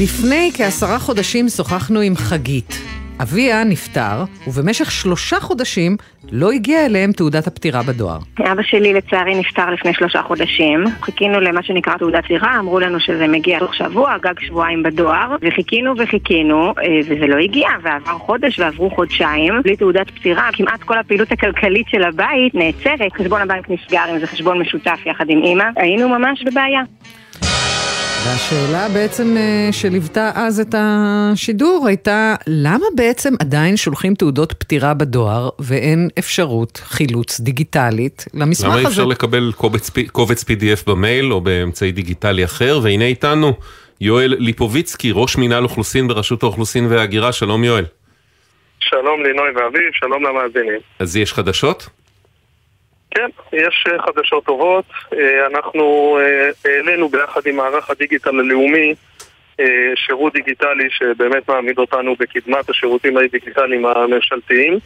[0.00, 2.80] לפני כעשרה חודשים שוחחנו עם חגית.
[3.22, 5.96] אביה נפטר, ובמשך שלושה חודשים
[6.32, 8.18] לא הגיעה אליהם תעודת הפטירה בדואר.
[8.40, 10.84] אבא שלי לצערי נפטר לפני שלושה חודשים.
[11.00, 15.94] חיכינו למה שנקרא תעודת פטירה, אמרו לנו שזה מגיע תוך שבוע, גג שבועיים בדואר, וחיכינו
[15.98, 19.54] וחיכינו, אה, וזה לא הגיע, ועבר חודש ועברו חודשיים.
[19.64, 23.12] בלי תעודת פטירה, כמעט כל הפעילות הכלכלית של הבית נעצרת.
[23.18, 25.64] חשבון הבנק נסגר, אם זה חשבון משותף יחד עם אימא.
[25.76, 26.82] היינו ממש בבעיה.
[28.26, 35.48] והשאלה בעצם אה, שליוותה אז את השידור הייתה, למה בעצם עדיין שולחים תעודות פטירה בדואר
[35.58, 38.78] ואין אפשרות חילוץ דיגיטלית למסמך הזה?
[38.78, 42.80] למה אי אפשר לקבל קובץ, קובץ PDF במייל או באמצעי דיגיטלי אחר?
[42.82, 43.52] והנה איתנו
[44.00, 47.84] יואל ליפוביצקי, ראש מינהל אוכלוסין ברשות האוכלוסין וההגירה, שלום יואל.
[48.80, 50.80] שלום לינוי ואביב, שלום למאזינים.
[50.98, 51.88] אז יש חדשות?
[53.14, 54.84] כן, יש אה, חדשות טובות.
[55.12, 58.94] אה, אנחנו אה, העלינו ביחד עם מערך הדיגיטל הלאומי
[59.94, 64.78] שירות דיגיטלי שבאמת מעמיד אותנו בקדמת השירותים הדיגיטליים הממשלתיים.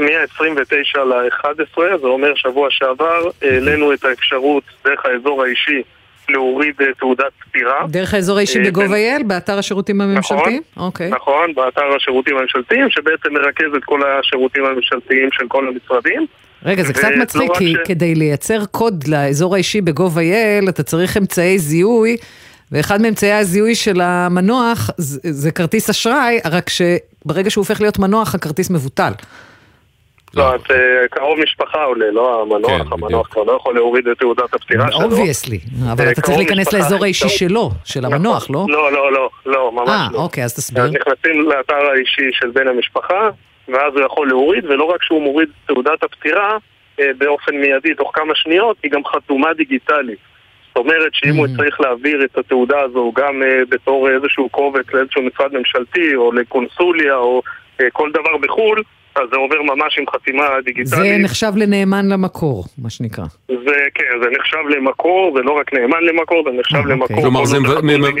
[0.00, 5.82] מ-29 ל-11, זה אומר שבוע שעבר, העלינו את האפשרות דרך האזור האישי
[6.28, 7.86] להוריד תעודת פטירה.
[7.88, 10.62] דרך האזור האישי בגוב.il, באתר השירותים הממשלתיים?
[10.72, 11.10] נכון, אוקיי.
[11.10, 16.26] נכון, באתר השירותים הממשלתיים, שבעצם מרכז את כל השירותים הממשלתיים של כל המשרדים.
[16.64, 17.88] רגע, זה קצת מצחיק, כי ש...
[17.88, 22.16] כדי לייצר קוד לאזור האישי ב-gov.il, אתה צריך אמצעי זיהוי,
[22.72, 28.34] ואחד מאמצעי הזיהוי של המנוח זה, זה כרטיס אשראי, רק שברגע שהוא הופך להיות מנוח,
[28.34, 29.12] הכרטיס מבוטל.
[30.34, 34.18] לא, את אה, קרוב משפחה עולה, לא המנוח, כן, המנוח כבר לא יכול להוריד את
[34.18, 35.04] תעודת הפטירה שלו.
[35.04, 35.58] obviously,
[35.92, 38.64] אבל אתה צריך להיכנס לאזור האישי שלו, של המנוח, לא?
[38.68, 40.18] לא, לא, לא, לא, ממש לא.
[40.18, 40.84] אה, אוקיי, אז תסביר.
[40.84, 43.30] נכנסים לאתר האישי של בן המשפחה,
[43.68, 46.56] ואז הוא יכול להוריד, ולא רק שהוא מוריד תעודת הפטירה
[47.00, 50.18] אה, באופן מיידי תוך כמה שניות, היא גם חתומה דיגיטלית.
[50.68, 51.56] זאת אומרת שאם הוא mm.
[51.56, 57.16] צריך להעביר את התעודה הזו גם אה, בתור איזשהו קובץ לאיזשהו משרד ממשלתי או לקונסוליה
[57.16, 57.42] או
[57.80, 58.82] אה, כל דבר בחו"ל,
[59.14, 60.86] אז זה עובר ממש עם חתימה דיגיטלית.
[60.86, 63.24] זה נחשב לנאמן למקור, מה שנקרא.
[63.48, 66.92] זה, כן, זה נחשב למקור, ולא רק נאמן למקור, זה נחשב אוקיי.
[66.92, 67.22] למקור.
[67.22, 67.58] כלומר, זה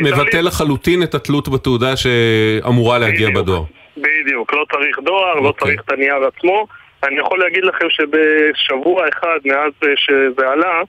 [0.02, 3.62] מבטל לחלוטין את התלות בתעודה שאמורה להגיע בדואר.
[3.96, 5.68] בדיוק, לא צריך דואר, לא אוקיי.
[5.68, 6.66] צריך את הנייר עצמו.
[7.04, 10.82] אני יכול להגיד לכם שבשבוע אחד מאז שזה עלה,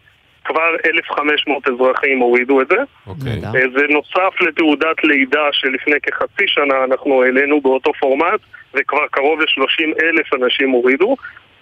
[0.46, 2.76] כבר 1,500 אזרחים הורידו את זה.
[2.76, 3.10] Okay.
[3.10, 3.41] אוקיי.
[3.76, 8.39] זה נוסף לתעודת לידה שלפני כחצי שנה אנחנו העלינו באותו פורמט,
[8.74, 11.16] וכבר קרוב ל-30 אלף אנשים הורידו.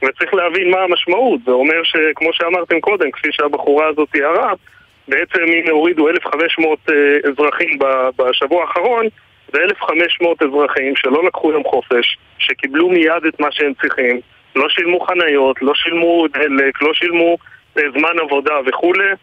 [0.04, 4.54] וצריך להבין מה המשמעות, זה אומר שכמו שאמרתם קודם, כפי שהבחורה הזאת תיארה,
[5.08, 6.80] בעצם אם הורידו 1,500
[7.30, 7.80] אזרחים
[8.18, 9.06] בשבוע האחרון,
[9.54, 14.20] זה 1,500 אזרחים שלא לקחו יום חופש, שקיבלו מיד את מה שהם צריכים,
[14.56, 19.14] לא שילמו חניות, לא שילמו דלק, לא שילמו אה, זמן עבודה וכולי.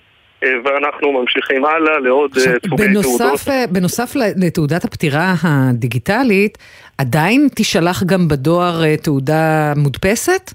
[0.45, 3.71] אה, ואנחנו ממשיכים הלאה לעוד אה, סוגי בנוסף, תעודות.
[3.73, 6.59] בנוסף לתעודת הפטירה הדיגיטלית,
[6.99, 10.55] עדיין תישלח גם בדואר תעודה מודפסת?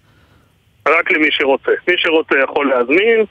[0.88, 1.72] רק למי שרוצה.
[1.88, 3.26] מי שרוצה יכול להזמין.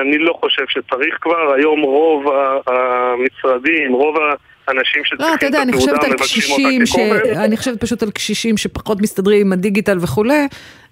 [0.00, 1.52] אני לא חושב שצריך כבר.
[1.56, 2.24] היום רוב
[2.66, 4.34] המשרדים, רוב ה...
[4.68, 6.96] אנשים שצריכים לא, אתה יודע, אני חושבת על קשישים, ש...
[7.44, 10.46] אני חושבת פשוט על קשישים שפחות מסתדרים עם הדיגיטל וכולי,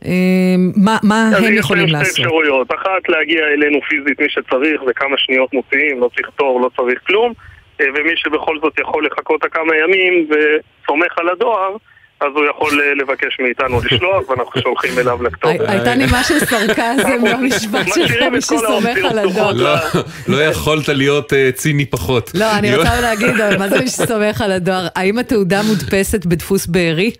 [0.04, 0.10] אה,
[0.76, 1.92] מה, מה הם יכולים לעשות?
[1.92, 6.28] יש להם שתי אפשרויות, אחת להגיע אלינו פיזית מי שצריך וכמה שניות מוציאים, לא צריך
[6.36, 7.32] תור, לא צריך כלום,
[7.80, 11.76] אה, ומי שבכל זאת יכול לחכות כמה ימים וסומך על הדואר,
[12.26, 15.60] אז הוא יכול אה, לבקש מאיתנו לשלוח, ואנחנו שולחים אליו לכתובת.
[15.68, 19.52] הייתה נימה של סרקזם במשפט שלך, מי שסומך על הדואר.
[19.52, 19.74] לא,
[20.26, 22.30] לא יכולת להיות אה, ציני פחות.
[22.34, 24.86] לא, אני רוצה להגיד, מה זה מי שסומך על הדואר?
[24.96, 27.10] האם התעודה מודפסת בדפוס בארי?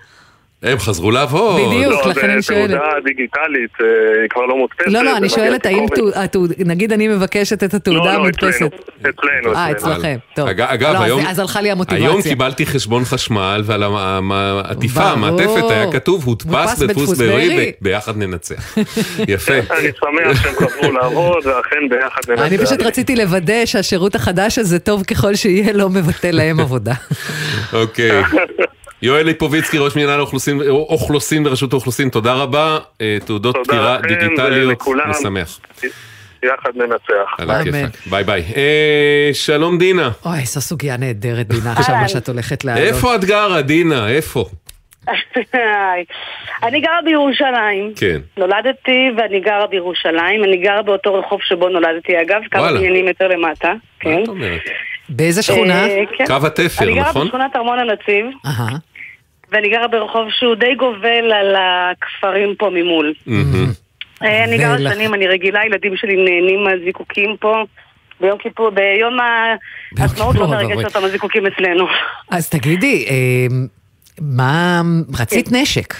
[0.65, 1.61] הם חזרו לעבוד.
[1.61, 2.71] בדיוק, לא, לכן אני זה שואלת.
[2.71, 3.87] תעודה דיגיטלית, אה,
[4.23, 4.87] היא כבר לא מודפסת.
[4.87, 5.99] לא, לא, אני שואלת האם, כקובץ.
[5.99, 8.61] תעוד- התעוד- נגיד אני מבקשת את התעודה לא, לא, המודפסת.
[8.61, 9.55] אצלנו, אצלנו.
[9.55, 9.71] אה.
[9.71, 10.49] אצלכם, טוב.
[10.49, 12.07] אג- אגב, לא, אז- היום, אז הלכה לי המוטיבציה.
[12.09, 15.03] היום קיבלתי חשבון חשמל ועל העטיפה.
[15.03, 18.77] המעטפת היה כתוב, הודפס בדפוס בארי, ביחד ננצח.
[19.29, 19.55] יפה.
[19.55, 22.43] אני שמח שהם חזרו לעבוד, ואכן ביחד ננצח.
[22.43, 26.95] אני פשוט רציתי לוודא שהשירות החדש הזה, טוב ככל שיהיה, לא מבטל להם עבודה.
[27.73, 28.23] אוקיי.
[29.05, 32.79] יואל ליפוביצקי, ראש מינהל אוכלוסין ברשות האוכלוסין, תודה רבה.
[33.01, 34.83] אה, תעודות תודה פטירה דיגיטליות.
[35.09, 35.61] משמח.
[36.43, 37.35] יחד ננצח.
[37.39, 38.07] על הכיפאק.
[38.07, 38.43] ביי ביי.
[38.57, 40.11] אה, שלום דינה.
[40.27, 42.85] אוי, זו סוגיה נהדרת, דינה, עכשיו מה שאת הולכת להעלות.
[42.85, 44.09] איפה את גרה, דינה?
[44.09, 44.45] איפה?
[46.63, 47.93] אני גרה בירושלים.
[47.97, 48.21] כן.
[48.37, 50.45] נולדתי ואני גרה בירושלים.
[50.45, 52.79] אני גרה באותו רחוב שבו נולדתי, אגב, כמה וואלה.
[52.79, 53.73] בניינים יותר למטה.
[54.01, 54.23] כן.
[54.23, 54.61] את אומרת?
[55.09, 55.87] באיזה שכונה?
[55.87, 56.27] אה, כן.
[56.27, 57.27] קו התפר, אני גרה נכון?
[57.27, 58.94] בשכונת ארמון הנציב, אהה.
[59.53, 63.15] ואני גרה ברחוב שהוא די גובל על הכפרים פה ממול.
[64.23, 67.65] אה, אני גרה שנים, אני רגילה, הילדים שלי נהנים מהזיקוקים פה.
[68.21, 69.19] ביום כיפור, ביום
[69.99, 70.85] העצמאות לא כיפור, מרגש אוי.
[70.85, 71.87] אותם הזיקוקים אצלנו.
[72.31, 73.47] אז תגידי, אה,
[74.21, 74.83] מה,
[75.19, 75.57] רצית כן.
[75.57, 75.95] נשק?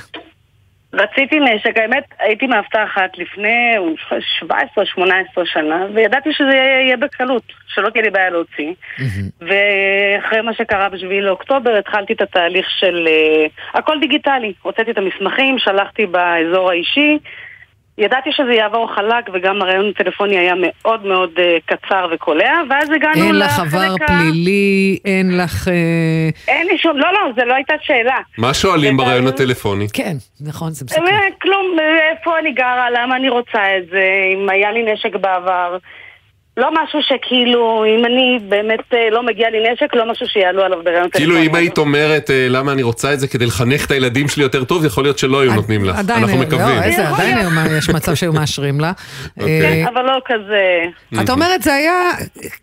[0.99, 3.77] רציתי נשק, האמת, הייתי מאבטחת לפני
[4.43, 4.51] 17-18
[5.45, 8.73] שנה, וידעתי שזה יהיה בקלות, שלא תהיה לי בעיה להוציא.
[9.41, 13.09] ואחרי מה שקרה ב-7 לאוקטובר, התחלתי את התהליך של...
[13.09, 13.47] אה,
[13.79, 14.53] הכל דיגיטלי.
[14.63, 17.19] הוצאתי את המסמכים, שלחתי באזור האישי.
[17.99, 23.25] ידעתי שזה יעבור חלק, וגם הרעיון הטלפוני היה מאוד מאוד אה, קצר וקולע, ואז הגענו
[23.27, 25.69] אין לך עבר פלילי, אין לך...
[25.69, 26.97] אה, אין לי שום...
[26.99, 28.17] לא, לא, זה לא הייתה שאלה.
[28.39, 29.87] מה שואלים לדעת- בראיון הטלפוני?
[29.93, 31.07] כן, נכון, זה מסוכן.
[31.07, 31.77] אה, כלום,
[32.13, 34.03] איפה אני גרה, למה אני רוצה את זה,
[34.35, 35.77] אם היה לי נשק בעבר.
[36.57, 40.79] לא משהו שכאילו, אם אני באמת אה, לא מגיע לי נשק, לא משהו שיעלו עליו
[40.85, 41.37] ברעיון כאילו.
[41.43, 44.65] אם היית אומרת אה, למה אני רוצה את זה כדי לחנך את הילדים שלי יותר
[44.65, 45.99] טוב, יכול להיות שלא היו נותנים לך.
[45.99, 46.83] עדיין, אנחנו לא, מקווים.
[46.83, 47.39] איזה, עדיין
[47.79, 48.93] יש מצב שהיו מאשרים לה.
[49.41, 49.85] אוקיי.
[49.85, 50.85] כן, אבל לא כזה...
[51.25, 52.11] את אומרת, זה היה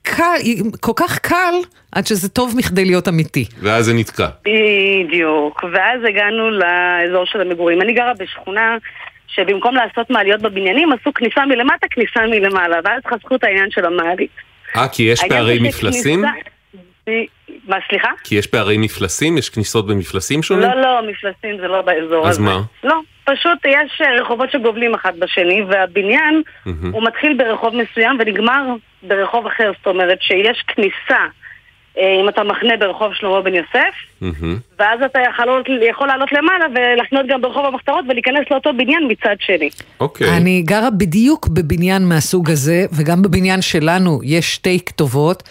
[0.01, 0.37] קל,
[0.79, 1.53] כל כך קל,
[1.91, 3.45] עד שזה טוב מכדי להיות אמיתי.
[3.61, 4.27] ואז זה נתקע.
[4.45, 5.63] בדיוק.
[5.73, 7.81] ואז הגענו לאזור של המגורים.
[7.81, 8.77] אני גרה בשכונה
[9.35, 14.31] שבמקום לעשות מעליות בבניינים, עשו כניסה מלמטה, כניסה מלמעלה, ואז חסכו את העניין של המעלית.
[14.75, 16.25] אה, כי יש פערי מפלסים?
[17.67, 18.09] מה, סליחה?
[18.23, 19.37] כי יש פערי מפלסים?
[19.37, 20.69] יש כניסות במפלסים שונים?
[20.69, 22.41] לא, לא, מפלסים זה לא באזור אז הזה.
[22.41, 22.61] מה?
[22.83, 26.93] לא, פשוט יש אה, רחובות שגובלים אחד בשני, והבניין מהמם.
[26.93, 28.63] הוא מתחיל ברחוב מסוים ונגמר
[29.03, 31.25] ברחוב אחר, זאת אומרת שיש כניסה,
[31.97, 33.93] אם אתה מחנה ברחוב שלמה בן יוסף.
[34.79, 39.69] ואז אתה יכול, יכול לעלות למעלה ולחנות גם ברחוב המחתרות ולהיכנס לאותו בניין מצד שני.
[39.99, 40.37] אוקיי.
[40.37, 45.43] אני גרה בדיוק בבניין מהסוג הזה, וגם בבניין שלנו יש שתי כתובות.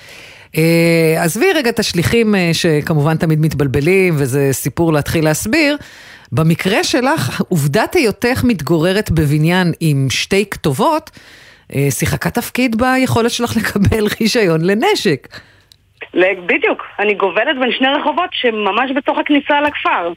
[0.56, 5.76] אה, עזבי רגע את השליחים אה, שכמובן תמיד מתבלבלים, וזה סיפור להתחיל להסביר.
[6.32, 11.10] במקרה שלך, עובדת היותך מתגוררת בבניין עם שתי כתובות,
[11.74, 15.28] אה, שיחקה תפקיד ביכולת שלך לקבל רישיון לנשק.
[16.46, 20.12] בדיוק, אני גובלת בין שני רחובות שממש בתוך הכניסה לכפר.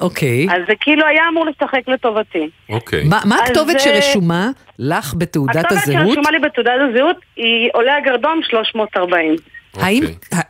[0.00, 0.46] אוקיי.
[0.50, 2.48] אז זה כאילו היה אמור לשחק לטובתי.
[2.68, 3.04] אוקיי.
[3.04, 4.48] מה, מה הכתובת אה, שרשומה
[4.78, 6.08] לך בתעודת הכתובת הזהות?
[6.08, 9.36] שרשומה לי בתעודת הזהות היא עולה הגרדום 340.
[9.74, 10.02] האם,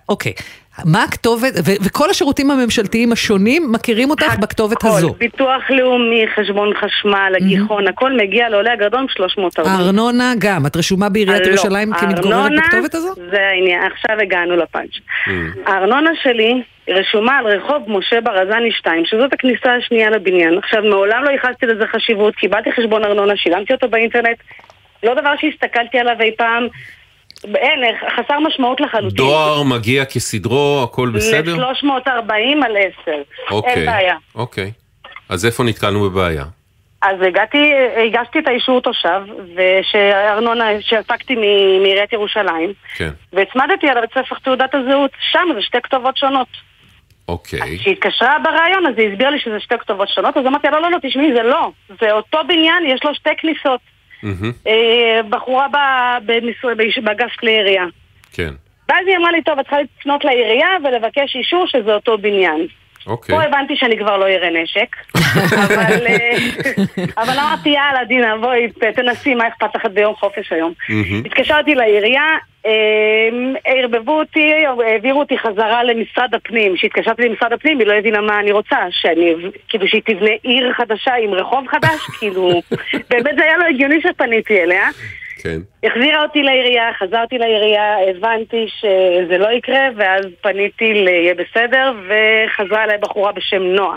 [0.09, 0.33] אוקיי,
[0.85, 5.15] מה הכתובת, ו- וכל השירותים הממשלתיים השונים מכירים אותך בכתובת הזו.
[5.19, 9.75] ביטוח לאומי, חשבון חשמל, הגיחון, הכל מגיע לעולה הגרדום 340.
[9.75, 13.15] הארנונה גם, את רשומה בעיריית לא, ירושלים כמתגוררת הארנונה בכתובת הזו?
[13.31, 14.91] זה העניין, עכשיו הגענו לפאנץ'.
[15.67, 20.59] הארנונה שלי רשומה על רחוב משה ברזני 2, שזאת הכניסה השנייה לבניין.
[20.59, 24.39] עכשיו, מעולם לא ייחסתי לזה חשיבות, קיבלתי חשבון ארנונה, שילמתי אותו באינטרנט,
[25.03, 26.67] לא דבר שהסתכלתי עליו אי פעם.
[27.45, 27.81] אין,
[28.17, 29.17] חסר משמעות לחלוטין.
[29.17, 31.57] דואר מגיע כסדרו, הכל בסדר?
[31.57, 33.13] ל-340 על 10.
[33.51, 33.73] אוקיי.
[33.73, 34.17] אין בעיה.
[34.35, 34.73] אוקיי.
[35.29, 36.45] אז איפה נתקלנו בבעיה?
[37.03, 37.73] אז הגעתי,
[38.07, 39.23] הגשתי את האישור תושב,
[39.55, 41.35] ושארנונה, שהפקתי
[41.81, 43.11] מעיריית ירושלים, כן.
[43.33, 45.11] והצמדתי על הבית ספר תעודת הזהות.
[45.33, 46.49] שם זה שתי כתובות שונות.
[47.29, 47.79] אוקיי.
[47.79, 50.91] כשהיא התקשרה בראיון, אז היא הסבירה לי שזה שתי כתובות שונות, אז אמרתי לא, לא,
[50.91, 51.71] לא, תשמעי, זה לא.
[52.01, 53.81] זה אותו בניין, יש לו שתי כניסות.
[54.23, 54.53] מהמם.
[54.67, 55.67] אה, בחורה
[57.01, 57.85] באגף כלי ירייה.
[58.33, 58.55] כן.
[58.89, 62.67] ואז היא אמרה לי, טוב, את צריכה לפנות לעירייה ולבקש אישור שזה אותו בניין.
[63.07, 63.37] אוקיי.
[63.37, 64.97] פה הבנתי שאני כבר לא אראה נשק,
[65.65, 66.37] אבל, אה,
[67.17, 70.73] אבל אמרתי, יאללה, דינה, בואי, תנסי, מה אכפת לך ביום חופש היום?
[71.25, 72.29] התקשרתי לעירייה,
[72.67, 72.71] אה,
[73.65, 74.53] ערבבו אותי,
[74.87, 76.75] העבירו אותי חזרה למשרד הפנים.
[76.77, 79.35] כשהתקשרתי למשרד הפנים, היא לא הבינה מה אני רוצה, שאני,
[79.69, 82.63] כאילו שהיא תבנה עיר חדשה עם רחוב חדש, כאילו,
[83.11, 84.89] באמת זה היה לא הגיוני שפניתי אליה.
[85.43, 85.61] כן.
[85.85, 92.99] החזירה אותי לעירייה, חזרתי לעירייה, הבנתי שזה לא יקרה, ואז פניתי ל"יהיה בסדר", וחזרה אליי
[92.99, 93.97] בחורה בשם נועה.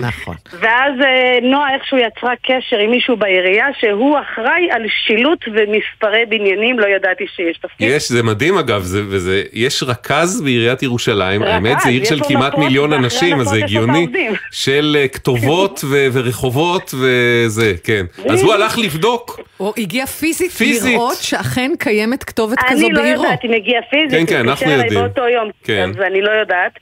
[0.00, 0.34] נכון.
[0.60, 6.78] ואז אה, נועה איכשהו יצרה קשר עם מישהו בעירייה שהוא אחראי על שילוט ומספרי בניינים,
[6.78, 7.88] לא ידעתי שיש תפקיד.
[7.90, 12.20] יש, זה מדהים אגב, זה, וזה, יש רכז בעיריית ירושלים, רכז, האמת זה עיר של
[12.28, 14.06] כמעט מפות, מיליון אנשים, אז זה הגיוני.
[14.52, 18.06] של אה, כתובות ו- ורחובות וזה, כן.
[18.28, 19.49] אז הוא הלך לבדוק.
[19.60, 20.94] הוא הגיע פיזית, פיזית.
[20.94, 23.24] לראות שאכן קיימת כתובת כזו אני לא בעירו.
[23.24, 25.00] יודעת אם הגיע פיזית, כן, כן, אנחנו יודעים.
[25.00, 25.88] באותו יום, כן.
[25.90, 26.72] אז אני לא יודעת.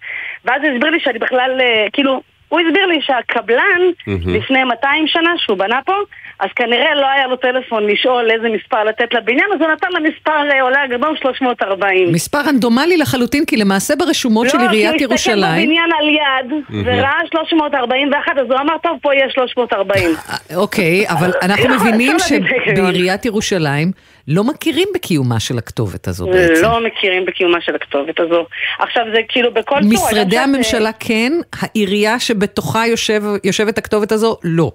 [0.44, 4.34] ואז הוא הסביר לי שאני בכלל, אה, כאילו, הוא הסביר לי שהקבלן, מהמם.
[4.34, 5.92] לפני 200 שנה שהוא בנה פה,
[6.40, 10.50] אז כנראה לא היה לו טלפון לשאול איזה מספר לתת לבניין, אז הוא נתן למספר
[10.52, 12.12] אה, עולה הגדול 340.
[12.12, 15.64] מספר רנדומלי לחלוטין, כי למעשה ברשומות של עיריית לא, כי הוא הסתכל ירושלים...
[15.64, 16.52] בבניין על יד.
[16.84, 20.10] וראה 341, אז הוא אמר, טוב, פה יש 340.
[20.56, 22.16] אוקיי, אבל אנחנו לא, מבינים.
[22.18, 23.92] שבעיריית ירושלים
[24.28, 26.62] לא מכירים בקיומה של הכתובת הזו בעצם.
[26.62, 28.46] לא מכירים בקיומה של הכתובת הזו.
[28.78, 29.94] עכשיו זה כאילו בכל צורה.
[29.94, 34.72] משרדי הממשלה כן, העירייה שבתוכה יושב, יושבת הכתובת הזו לא.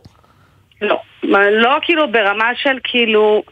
[0.83, 0.99] לא,
[1.51, 3.43] לא כאילו ברמה של כאילו,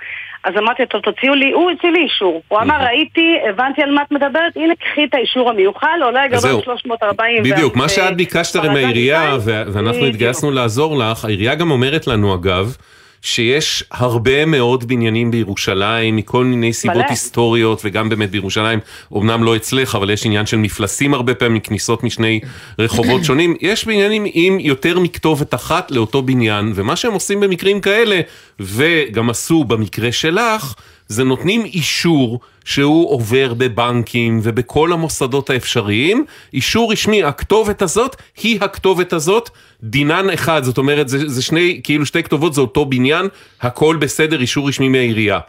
[0.44, 2.42] אז אמרתי, טוב, תוציאו לי, הוא הוציא לי אישור.
[2.48, 6.28] הוא אמר, ראיתי, הבנתי על מה את מדברת, הנה, קחי את האישור המיוחל, עולה.
[6.28, 7.44] גדול 340.
[7.44, 9.38] בדיוק, מה שאת ביקשת הרי מהעירייה,
[9.74, 10.06] ואנחנו.
[10.06, 12.76] התגייסנו לעזור לך, העירייה גם אומרת לנו אגב,
[13.22, 17.06] שיש הרבה מאוד בניינים בירושלים, מכל מיני סיבות מלא.
[17.10, 18.80] היסטוריות, וגם באמת בירושלים,
[19.18, 22.40] אמנם לא אצלך, אבל יש עניין של מפלסים הרבה פעמים, כניסות משני
[22.80, 23.56] רחובות שונים.
[23.62, 28.22] יש בניינים עם יותר מכתובת אחת לאותו בניין, ומה שהם עושים במקרים כאלה,
[28.60, 30.74] וגם עשו במקרה שלך,
[31.12, 39.14] זה נותנים אישור שהוא עובר בבנקים ובכל המוסדות האפשריים, אישור רשמי, הכתובת הזאת היא הכתובת
[39.14, 39.50] הזאת,
[39.84, 43.26] דינן אחד, זאת אומרת זה, זה שני, כאילו שתי כתובות זה אותו בניין,
[43.62, 45.40] הכל בסדר, אישור רשמי מהעירייה.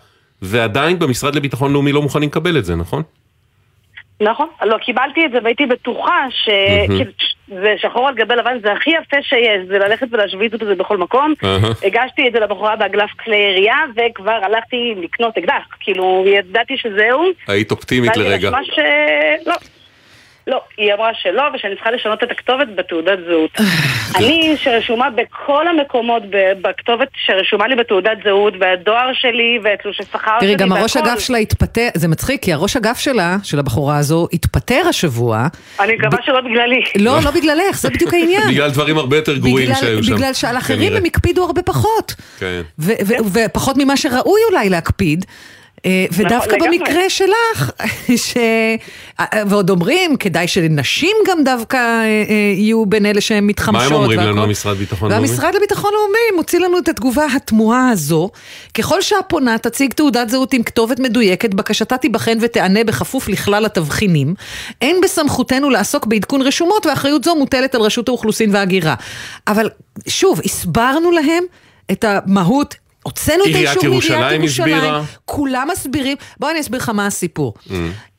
[0.43, 3.03] ועדיין במשרד לביטחון לאומי לא מוכנים לקבל את זה, נכון?
[4.21, 6.49] נכון, לא, קיבלתי את זה והייתי בטוחה ש...
[6.89, 7.03] מהמם.
[7.49, 10.97] זה שחור על גבי לבן, זה הכי יפה שיש, זה ללכת ולהשוויץ את זה בכל
[10.97, 11.35] מקום.
[11.45, 11.59] אהה.
[11.83, 15.67] הגשתי את זה לבחורה באגלף כלי ירייה, וכבר הלכתי לקנות אקדח.
[15.81, 17.25] כאילו, ידעתי שזהו.
[17.49, 18.49] היית אופטימית לרגע.
[18.49, 18.79] רשמה ש...
[19.47, 19.55] לא.
[20.47, 23.51] לא, היא אמרה שלא, ושאני צריכה לשנות את הכתובת בתעודת זהות.
[24.17, 26.23] אני, שרשומה בכל המקומות,
[26.63, 30.97] בכתובת שרשומה לי בתעודת זהות, והדואר שלי, ותלוש השכר שלי, תראי, גם הראש.
[30.97, 35.47] אגף שלה התפטר, זה מצחיק, כי הראש אגף שלה, של הבחורה הזו, התפטר השבוע.
[35.81, 36.83] אני מקווה שלא בגללי.
[36.99, 38.49] לא, לא בגללך, זה בדיוק העניין.
[38.49, 40.15] בגלל דברים הרבה יותר גרועים שהיו שם.
[40.15, 40.97] בגלל שעל אחרים.
[40.97, 42.15] הם הקפידו הרבה פחות.
[42.39, 42.61] כן.
[43.33, 45.25] ופחות ממה שראוי אולי להקפיד.
[45.87, 46.79] אה, ודווקא לגמרי.
[46.79, 47.71] במקרה שלך,
[48.17, 48.37] ש...
[49.21, 53.91] אה, ועוד אומרים, כדאי שנשים גם דווקא אה, אה, יהיו בין אלה שהן מתחמשות.
[53.91, 54.31] מה הם אומרים והכל.
[54.31, 55.29] לנו, המשרד לביטחון לאומי?
[55.29, 58.31] והמשרד לביטחון לאומי מוציא לנו את התגובה התמוהה הזו.
[58.75, 64.35] ככל שהפונה תציג תעודת זהות עם כתובת מדויקת, בקשתה תיבחן ותיענה בכפוף לכלל התבחינים.
[64.81, 68.95] אין בסמכותנו לעסוק בעדכון רשומות, ואחריות זו מוטלת על רשות האוכלוסין וההגירה.
[69.47, 69.71] אבל
[70.09, 71.45] שוב, הסברנו להם
[71.93, 72.82] את המהות.
[73.03, 75.03] הוצאנו את האישור מעיריית ירושלים.
[75.25, 77.55] כולם מסבירים, בוא אני אסביר לך מה הסיפור.
[77.69, 77.73] Mm.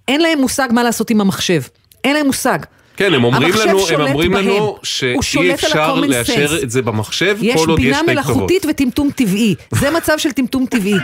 [0.07, 1.61] אין להם מושג מה לעשות עם המחשב,
[2.03, 2.59] אין להם מושג.
[2.97, 5.21] כן, הם אומרים לנו, הם אומרים לנו בהם.
[5.21, 6.59] שאי אפשר לאשר.
[6.63, 8.27] את זה במחשב יש כל עוד יש בינה שתי כתובות.
[8.27, 9.55] מלאכותית וטמטום טבעי.
[9.71, 10.95] זה מצב של טמטום טבעי.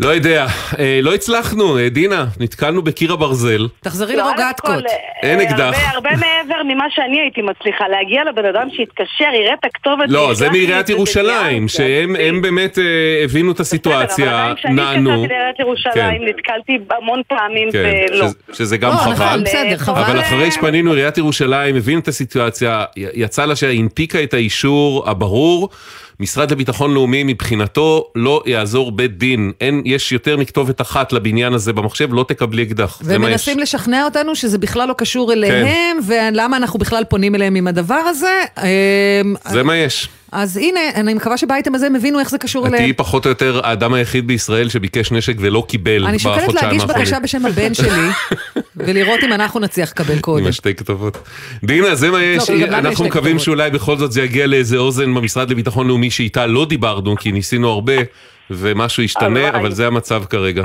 [0.00, 0.46] לא יודע,
[0.78, 3.66] אה, לא הצלחנו, אה, דינה, נתקלנו בקיר הברזל.
[3.80, 4.70] תחזרי לא, לרוגטקות.
[4.70, 5.74] אלף כל, אה, אין אקדח.
[5.94, 10.04] הרבה מעבר ממה שאני הייתי מצליחה להגיע לבן אדם שיתקשר, יראה את הכתובת.
[10.08, 12.78] לא, זה מעיריית ירושלים, שהם הם באמת
[13.24, 15.10] הבינו את אבל הסיטואציה, עדיין כשאני נענו.
[15.10, 18.26] התקשרתי לעיריית ירושלים, נתקלתי המון פעמים כן, ולא.
[18.28, 19.12] שזה- שזה גם לא, חבל.
[19.14, 20.02] נכון, חבל.
[20.02, 25.68] אבל אחרי שפנינו עיריית ירושלים, הבינו את הסיטואציה, יצא לה שהנפיקה את האישור הברור.
[26.20, 29.52] משרד לביטחון לאומי מבחינתו לא יעזור בית דין.
[29.60, 32.98] אין, יש יותר מכתובת אחת לבניין הזה במחשב, לא תקבלי אקדח.
[33.04, 37.94] ומנסים לשכנע אותנו שזה בכלל לא קשור אליהם, ולמה אנחנו בכלל פונים אליהם עם הדבר
[37.94, 38.40] הזה.
[38.62, 40.08] אמ, זה מה יש.
[40.32, 42.94] אז הנה, אני מקווה שבאייטם הזה הם הבינו איך זה קשור את תהיי אליהם.
[42.96, 47.02] פחות או יותר האדם היחיד בישראל שביקש נשק ולא קיבל אני שוקלת בחודשיים להגיש האחרונים.
[47.02, 48.08] בקשה בשם הבן שלי,
[48.76, 50.46] ולראות אם אנחנו נצליח לקבל עם קודם.
[50.46, 51.18] השתי כתובות.
[51.64, 53.38] דינה, זה מה יש, לנו יש אנחנו מקווים.
[53.38, 57.68] שאולי בכל זאת זה יגיע לאיזה אוזן במשרד לביטחון לאומי שאיתה לא דיברנו, כי ניסינו
[57.70, 57.94] הרבה,
[58.50, 59.48] ומשהו ישתנה.
[59.48, 60.64] אבל זה המצב כרגע.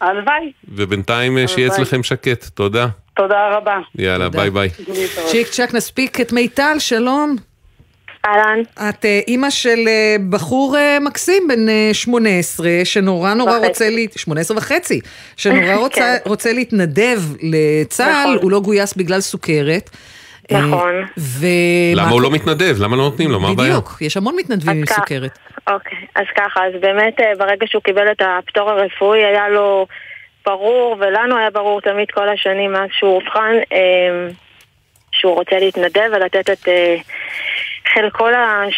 [0.00, 0.52] הלוואי.
[0.68, 1.68] ובינתיים אה, שיהיה.
[1.68, 2.86] אצלכם שקט, תודה.
[3.16, 3.78] תודה רבה.
[3.98, 4.70] יאללה, ביי ביי.
[5.26, 7.36] צ'יק צ'אק נספיק את מיטל, שלום.
[8.26, 8.62] אהלן.
[8.88, 13.66] את אה, אימא של אה, בחור אה, מקסים בן אה, 18, שנורא נורא וחצי.
[13.66, 14.06] רוצה, לה...
[14.16, 15.00] 18 וחצי,
[15.36, 16.30] שנורא רוצה, כן.
[16.30, 18.42] רוצה להתנדב לצה"ל, נכון.
[18.42, 19.90] הוא לא גויס בגלל סוכרת.
[20.50, 21.04] נכון.
[21.96, 22.76] למה הוא לא מתנדב?
[22.78, 23.40] למה לא נותנים לו?
[23.40, 23.70] מה הבעיה?
[23.70, 25.38] בדיוק, יש המון מתנדבים עם סוכרת.
[25.70, 29.86] אוקיי, אז ככה, אז באמת ברגע שהוא קיבל את הפטור הרפואי היה לו
[30.46, 33.52] ברור, ולנו היה ברור תמיד כל השנים מאז שהוא אובחן,
[35.12, 36.68] שהוא רוצה להתנדב ולתת את
[37.94, 38.26] חלקו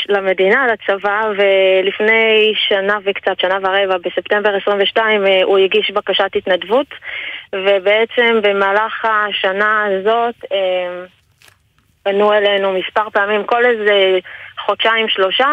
[0.09, 6.87] למדינה, לצבא, ולפני שנה וקצת, שנה ורבע, בספטמבר 22, הוא הגיש בקשת התנדבות,
[7.55, 10.35] ובעצם במהלך השנה הזאת
[12.05, 14.19] פנו אלינו מספר פעמים, כל איזה
[14.59, 15.49] חודשיים שלושה,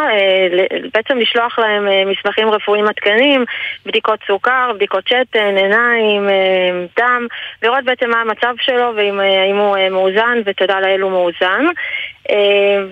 [0.94, 3.46] בעצם לשלוח להם מסמכים רפואיים עדכניים,
[3.86, 6.30] בדיקות סוכר, בדיקות שתן, עיניים,
[6.98, 7.28] דם,
[7.64, 11.66] לראות בעצם מה המצב שלו והאם הוא מאוזן, ותודה לאל הוא מאוזן.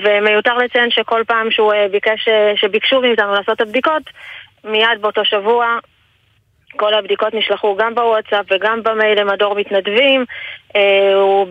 [0.04, 4.04] ומיותר לציין שכל פעם שהוא ביקש, שביקשו מאיתנו לעשות את הבדיקות,
[4.64, 5.80] מיד באותו שבוע
[6.80, 10.26] כל הבדיקות נשלחו גם בוואטסאפ וגם במייל למדור מתנדבים.
[11.16, 11.48] הוא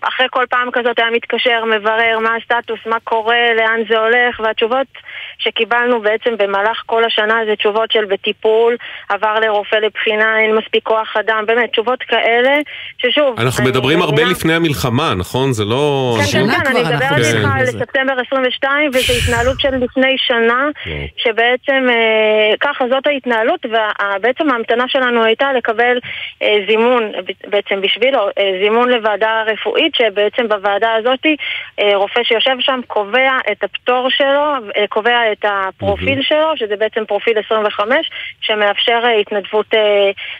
[0.00, 4.86] אחרי כל פעם כזאת היה מתקשר, מברר מה הסטטוס, מה קורה, לאן זה הולך, והתשובות
[5.38, 8.76] שקיבלנו בעצם במהלך כל השנה זה תשובות של בטיפול,
[9.08, 12.58] עבר לרופא לבחינה, אין מספיק כוח אדם, באמת, תשובות כאלה,
[12.98, 13.40] ששוב...
[13.40, 15.52] אנחנו מדברים הרבה לפני המלחמה, נכון?
[15.52, 16.14] זה לא...
[16.32, 20.68] כן, כן, כן, אני מדברת איתך על ספטמבר 22, וזו התנהלות של לפני שנה,
[21.16, 21.86] שבעצם
[22.60, 25.98] ככה זאת ההתנהלות, ובעצם ההמתנה שלנו הייתה לקבל
[26.68, 27.12] זימון,
[27.46, 28.28] בעצם בשבילו,
[28.62, 31.26] זימון לוועדה רפואית, שבעצם בוועדה הזאת
[31.94, 34.52] רופא שיושב שם קובע את הפטור שלו,
[34.88, 38.10] קובע את הפרופיל שלו, שזה בעצם פרופיל 25,
[38.40, 39.66] שמאפשר התנדבות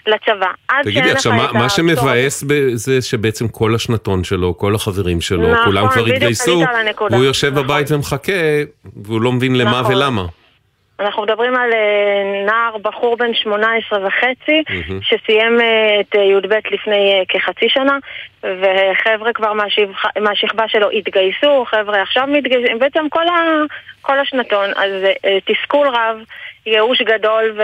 [0.06, 0.50] לצבא.
[0.82, 6.04] תגידי, עכשיו, מה שמבאס זה שבעצם כל השנתון שלו, כל החברים שלו, נכון, כולם כבר
[6.06, 6.62] התגייסו,
[7.10, 8.32] והוא יושב בבית ומחכה,
[9.04, 10.24] והוא לא מבין למה ולמה.
[11.00, 11.70] אנחנו מדברים על
[12.46, 14.62] נער בחור בן 18 וחצי,
[15.02, 15.58] שסיים
[16.00, 17.98] את י"ב לפני כחצי שנה,
[18.42, 19.52] וחבר'ה כבר
[20.20, 23.34] מהשכבה שלו התגייסו, חבר'ה עכשיו מתגייסים, בעצם כל, ה,
[24.02, 24.70] כל השנתון.
[24.76, 24.90] אז
[25.44, 26.16] תסכול רב,
[26.66, 27.62] ייאוש גדול, ו...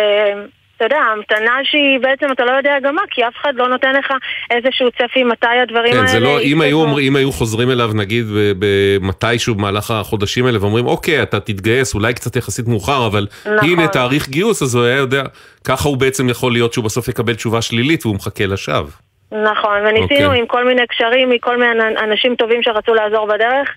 [0.77, 3.93] אתה יודע, המתנה שהיא בעצם, אתה לא יודע גם מה, כי אף אחד לא נותן
[3.93, 4.13] לך
[4.51, 6.09] איזשהו צפי מתי הדברים כן, האלה...
[6.09, 8.27] כן, זה לא, אם היו, אם היו חוזרים אליו, נגיד,
[8.59, 13.69] במתישהו במהלך החודשים האלה, ואומרים, אוקיי, אתה תתגייס, אולי קצת יחסית מאוחר, אבל נכון.
[13.69, 15.23] הנה תאריך גיוס, אז הוא היה יודע,
[15.65, 18.91] ככה הוא בעצם יכול להיות שהוא בסוף יקבל תשובה שלילית, והוא מחכה לשווא.
[19.35, 20.37] נכון, וניסינו okay.
[20.37, 23.75] עם כל מיני קשרים, מכל מיני אנשים טובים שרצו לעזור בדרך,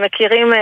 [0.00, 0.52] מכירים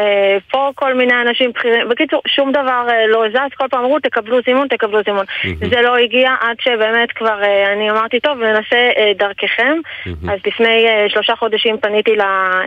[0.50, 4.68] פה כל מיני אנשים בכירים, בקיצור, שום דבר לא זז, כל פעם אמרו תקבלו זימון,
[4.68, 5.24] תקבלו זימון.
[5.24, 5.68] Mm-hmm.
[5.70, 7.38] זה לא הגיע עד שבאמת כבר,
[7.72, 10.32] אני אמרתי, טוב, ננסה דרככם, mm-hmm.
[10.32, 12.16] אז לפני שלושה חודשים פניתי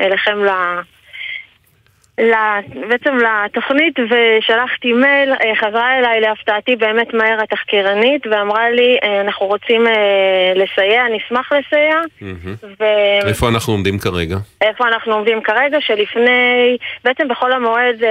[0.01, 0.49] אליכם ל...
[2.89, 9.83] בעצם לתוכנית ושלחתי מייל, חזרה אליי להפתעתי באמת מהר התחקירנית ואמרה לי אנחנו רוצים
[10.55, 11.99] לסייע, נשמח לסייע.
[12.79, 12.83] ו...
[13.27, 14.35] איפה אנחנו עומדים כרגע?
[14.61, 15.77] איפה אנחנו עומדים כרגע?
[15.81, 18.03] שלפני, בעצם בחול המועד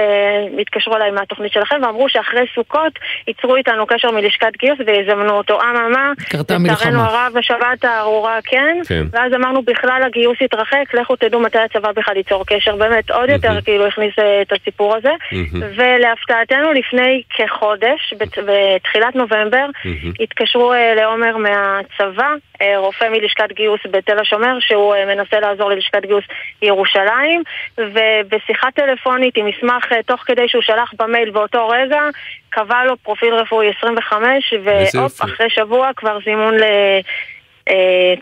[0.61, 2.93] התקשרו אליי מהתוכנית שלכם ואמרו שאחרי סוכות
[3.27, 5.61] ייצרו איתנו קשר מלשכת גיוס ויזמנו אותו.
[5.61, 6.73] אממה קרתה מלחמה.
[6.73, 9.03] לצערנו הרב השבת הארורה כן, כן.
[9.11, 12.75] ואז אמרנו בכלל הגיוס יתרחק, לכו תדעו מתי הצבא בכלל ייצור קשר.
[12.75, 15.57] באמת עוד יותר כאילו הכניס את הסיפור הזה, mm-hmm.
[15.75, 18.13] ולהפתעתנו לפני כחודש,
[18.45, 20.23] בתחילת נובמבר, mm-hmm.
[20.23, 22.33] התקשרו לעומר מהצבא,
[22.77, 26.23] רופא מלשכת גיוס בתל השומר, שהוא מנסה לעזור ללשכת גיוס
[26.61, 27.43] ירושלים,
[27.77, 32.01] ובשיחה טלפונית עם מסמך תוך כדי שהוא שלח במייל באותו רגע,
[32.49, 36.63] קבע לו פרופיל רפואי 25, והופ, אחרי שבוע כבר זימון ל...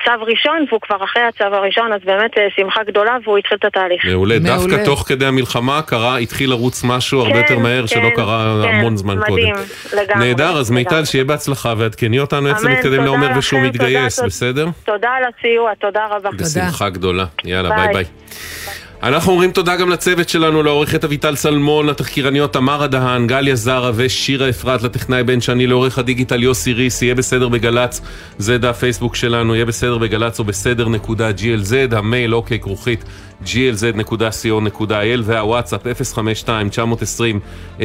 [0.06, 4.06] צו ראשון, והוא כבר אחרי הצו הראשון, אז באמת שמחה גדולה, והוא התחיל את התהליך.
[4.06, 8.98] מעולה, דווקא תוך כדי המלחמה קרה, התחיל לרוץ משהו הרבה יותר מהר, שלא קרה המון
[8.98, 9.34] זמן קודם.
[9.34, 9.56] מדהים,
[9.94, 10.28] לגמרי.
[10.28, 14.68] נהדר, אז מיטל, שיהיה בהצלחה, ועדכני אותנו איך זה מתקדם לעומר ושהוא מתגייס, בסדר?
[14.86, 16.30] תודה על הסיוע, תודה רבה.
[16.32, 17.26] בשמחה גדולה.
[17.46, 18.06] יאללה, ביי ביי.
[19.04, 24.50] אנחנו אומרים תודה גם לצוות שלנו, לעורכת אביטל סלמון, לתחקירניות תמר הדהן, גליה זרה ושירה
[24.50, 28.02] אפרת, לטכנאי בן שני, לעורך הדיגיטל יוסי ריס, יהיה בסדר בגל"צ,
[28.38, 33.04] זה דף פייסבוק שלנו, יהיה בסדר בגל"צ או בסדר נקודה glz, המייל אוקיי כרוכית
[33.46, 35.82] glz.co.il והוואטסאפ
[37.78, 37.82] 052-920-1040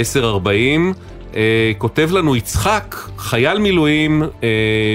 [1.33, 1.35] Uh,
[1.79, 4.45] כותב לנו יצחק, חייל מילואים uh,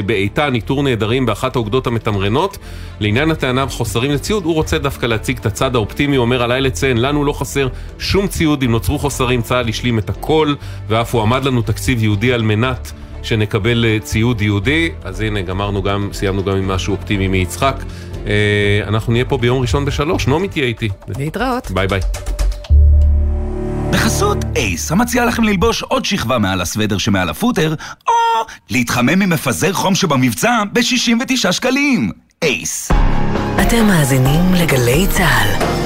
[0.05, 2.57] באיתן, איתור נעדרים באחת האוגדות המתמרנות.
[2.99, 6.97] לעניין הטענה וחוסרים לציוד, הוא רוצה דווקא להציג את הצד האופטימי, הוא אומר עליי לציין,
[6.97, 7.67] לנו לא חסר
[7.99, 10.53] שום ציוד, אם נוצרו חוסרים צה"ל השלים את הכל,
[10.87, 12.91] ואף הוא עמד לנו תקציב יהודי על מנת
[13.23, 14.89] שנקבל uh, ציוד יהודי.
[15.03, 17.83] אז הנה, גמרנו גם, סיימנו גם עם משהו אופטימי מיצחק.
[18.13, 18.27] Uh,
[18.87, 20.89] אנחנו נהיה פה ביום ראשון בשלוש, נעמי תהיה איתי.
[21.07, 21.71] להתראות.
[21.71, 22.01] ביי ביי.
[23.91, 27.75] בחסות אייס, המציע לכם ללבוש עוד שכבה מעל הסוודר שמעל הפוטר,
[28.07, 28.13] או
[28.69, 32.11] להתחמם ממפזר חום שבמבצע ב-69 שקלים.
[32.41, 32.91] אייס.
[33.61, 35.77] אתם מאזינים לגלי צה"ל.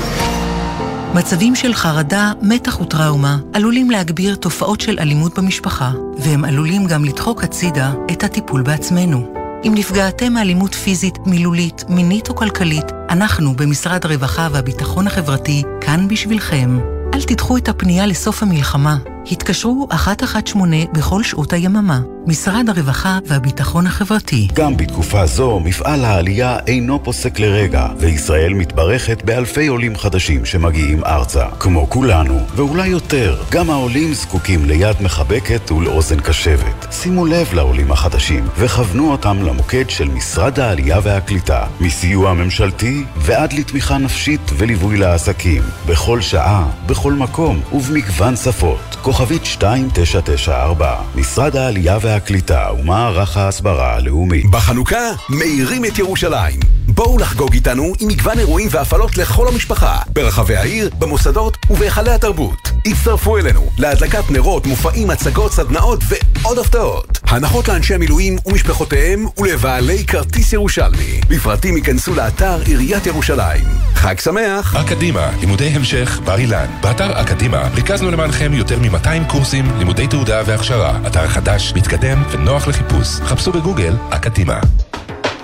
[1.13, 7.43] מצבים של חרדה, מתח וטראומה עלולים להגביר תופעות של אלימות במשפחה, והם עלולים גם לדחוק
[7.43, 9.33] הצידה את הטיפול בעצמנו.
[9.67, 17.00] אם נפגעתם מאלימות פיזית, מילולית, מינית או כלכלית, אנחנו במשרד הרווחה והביטחון החברתי כאן בשבילכם.
[17.13, 18.97] אל תדחו את הפנייה לסוף המלחמה.
[19.25, 21.99] התקשרו 118 בכל שעות היממה.
[22.27, 24.47] משרד הרווחה והביטחון החברתי.
[24.53, 31.45] גם בתקופה זו, מפעל העלייה אינו פוסק לרגע, וישראל מתברכת באלפי עולים חדשים שמגיעים ארצה.
[31.59, 36.87] כמו כולנו, ואולי יותר, גם העולים זקוקים ליד מחבקת ולאוזן קשבת.
[36.91, 43.97] שימו לב לעולים החדשים, וכוונו אותם למוקד של משרד העלייה והקליטה, מסיוע ממשלתי ועד לתמיכה
[43.97, 45.61] נפשית וליווי לעסקים.
[45.87, 48.95] בכל שעה, בכל מקום ובמגוון שפות.
[49.11, 54.43] כוכבית 2994, משרד העלייה והקליטה ומערך ההסברה הלאומי.
[54.43, 56.59] בחנוכה מאירים את ירושלים.
[56.87, 62.71] בואו לחגוג איתנו עם מגוון אירועים והפעלות לכל המשפחה, ברחבי העיר, במוסדות ובהיכלי התרבות.
[62.85, 67.19] הצטרפו אלינו להדלקת נרות, מופעים, הצגות, סדנאות ועוד הפתעות.
[67.27, 71.21] הנחות לאנשי המילואים ומשפחותיהם ולבעלי כרטיס ירושלמי.
[71.29, 73.63] לפרטים ייכנסו לאתר עיריית ירושלים.
[73.95, 74.75] חג שמח!
[74.75, 76.67] אקדימה, לימודי המשך בר אילן.
[76.81, 80.99] באתר אקדימה ריכזנו למענכם יותר מ-200 קורסים, לימודי תעודה והכשרה.
[81.07, 83.07] אתר חדש, מתקדם ונוח לחיפוש.
[83.07, 84.59] חפשו בגוגל אקדימה.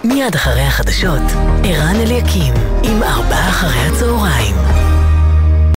[0.04, 1.22] מיד אחרי החדשות,
[1.64, 2.54] ערן אליקים,
[2.84, 4.77] עם ארבעה אחרי הצהריים.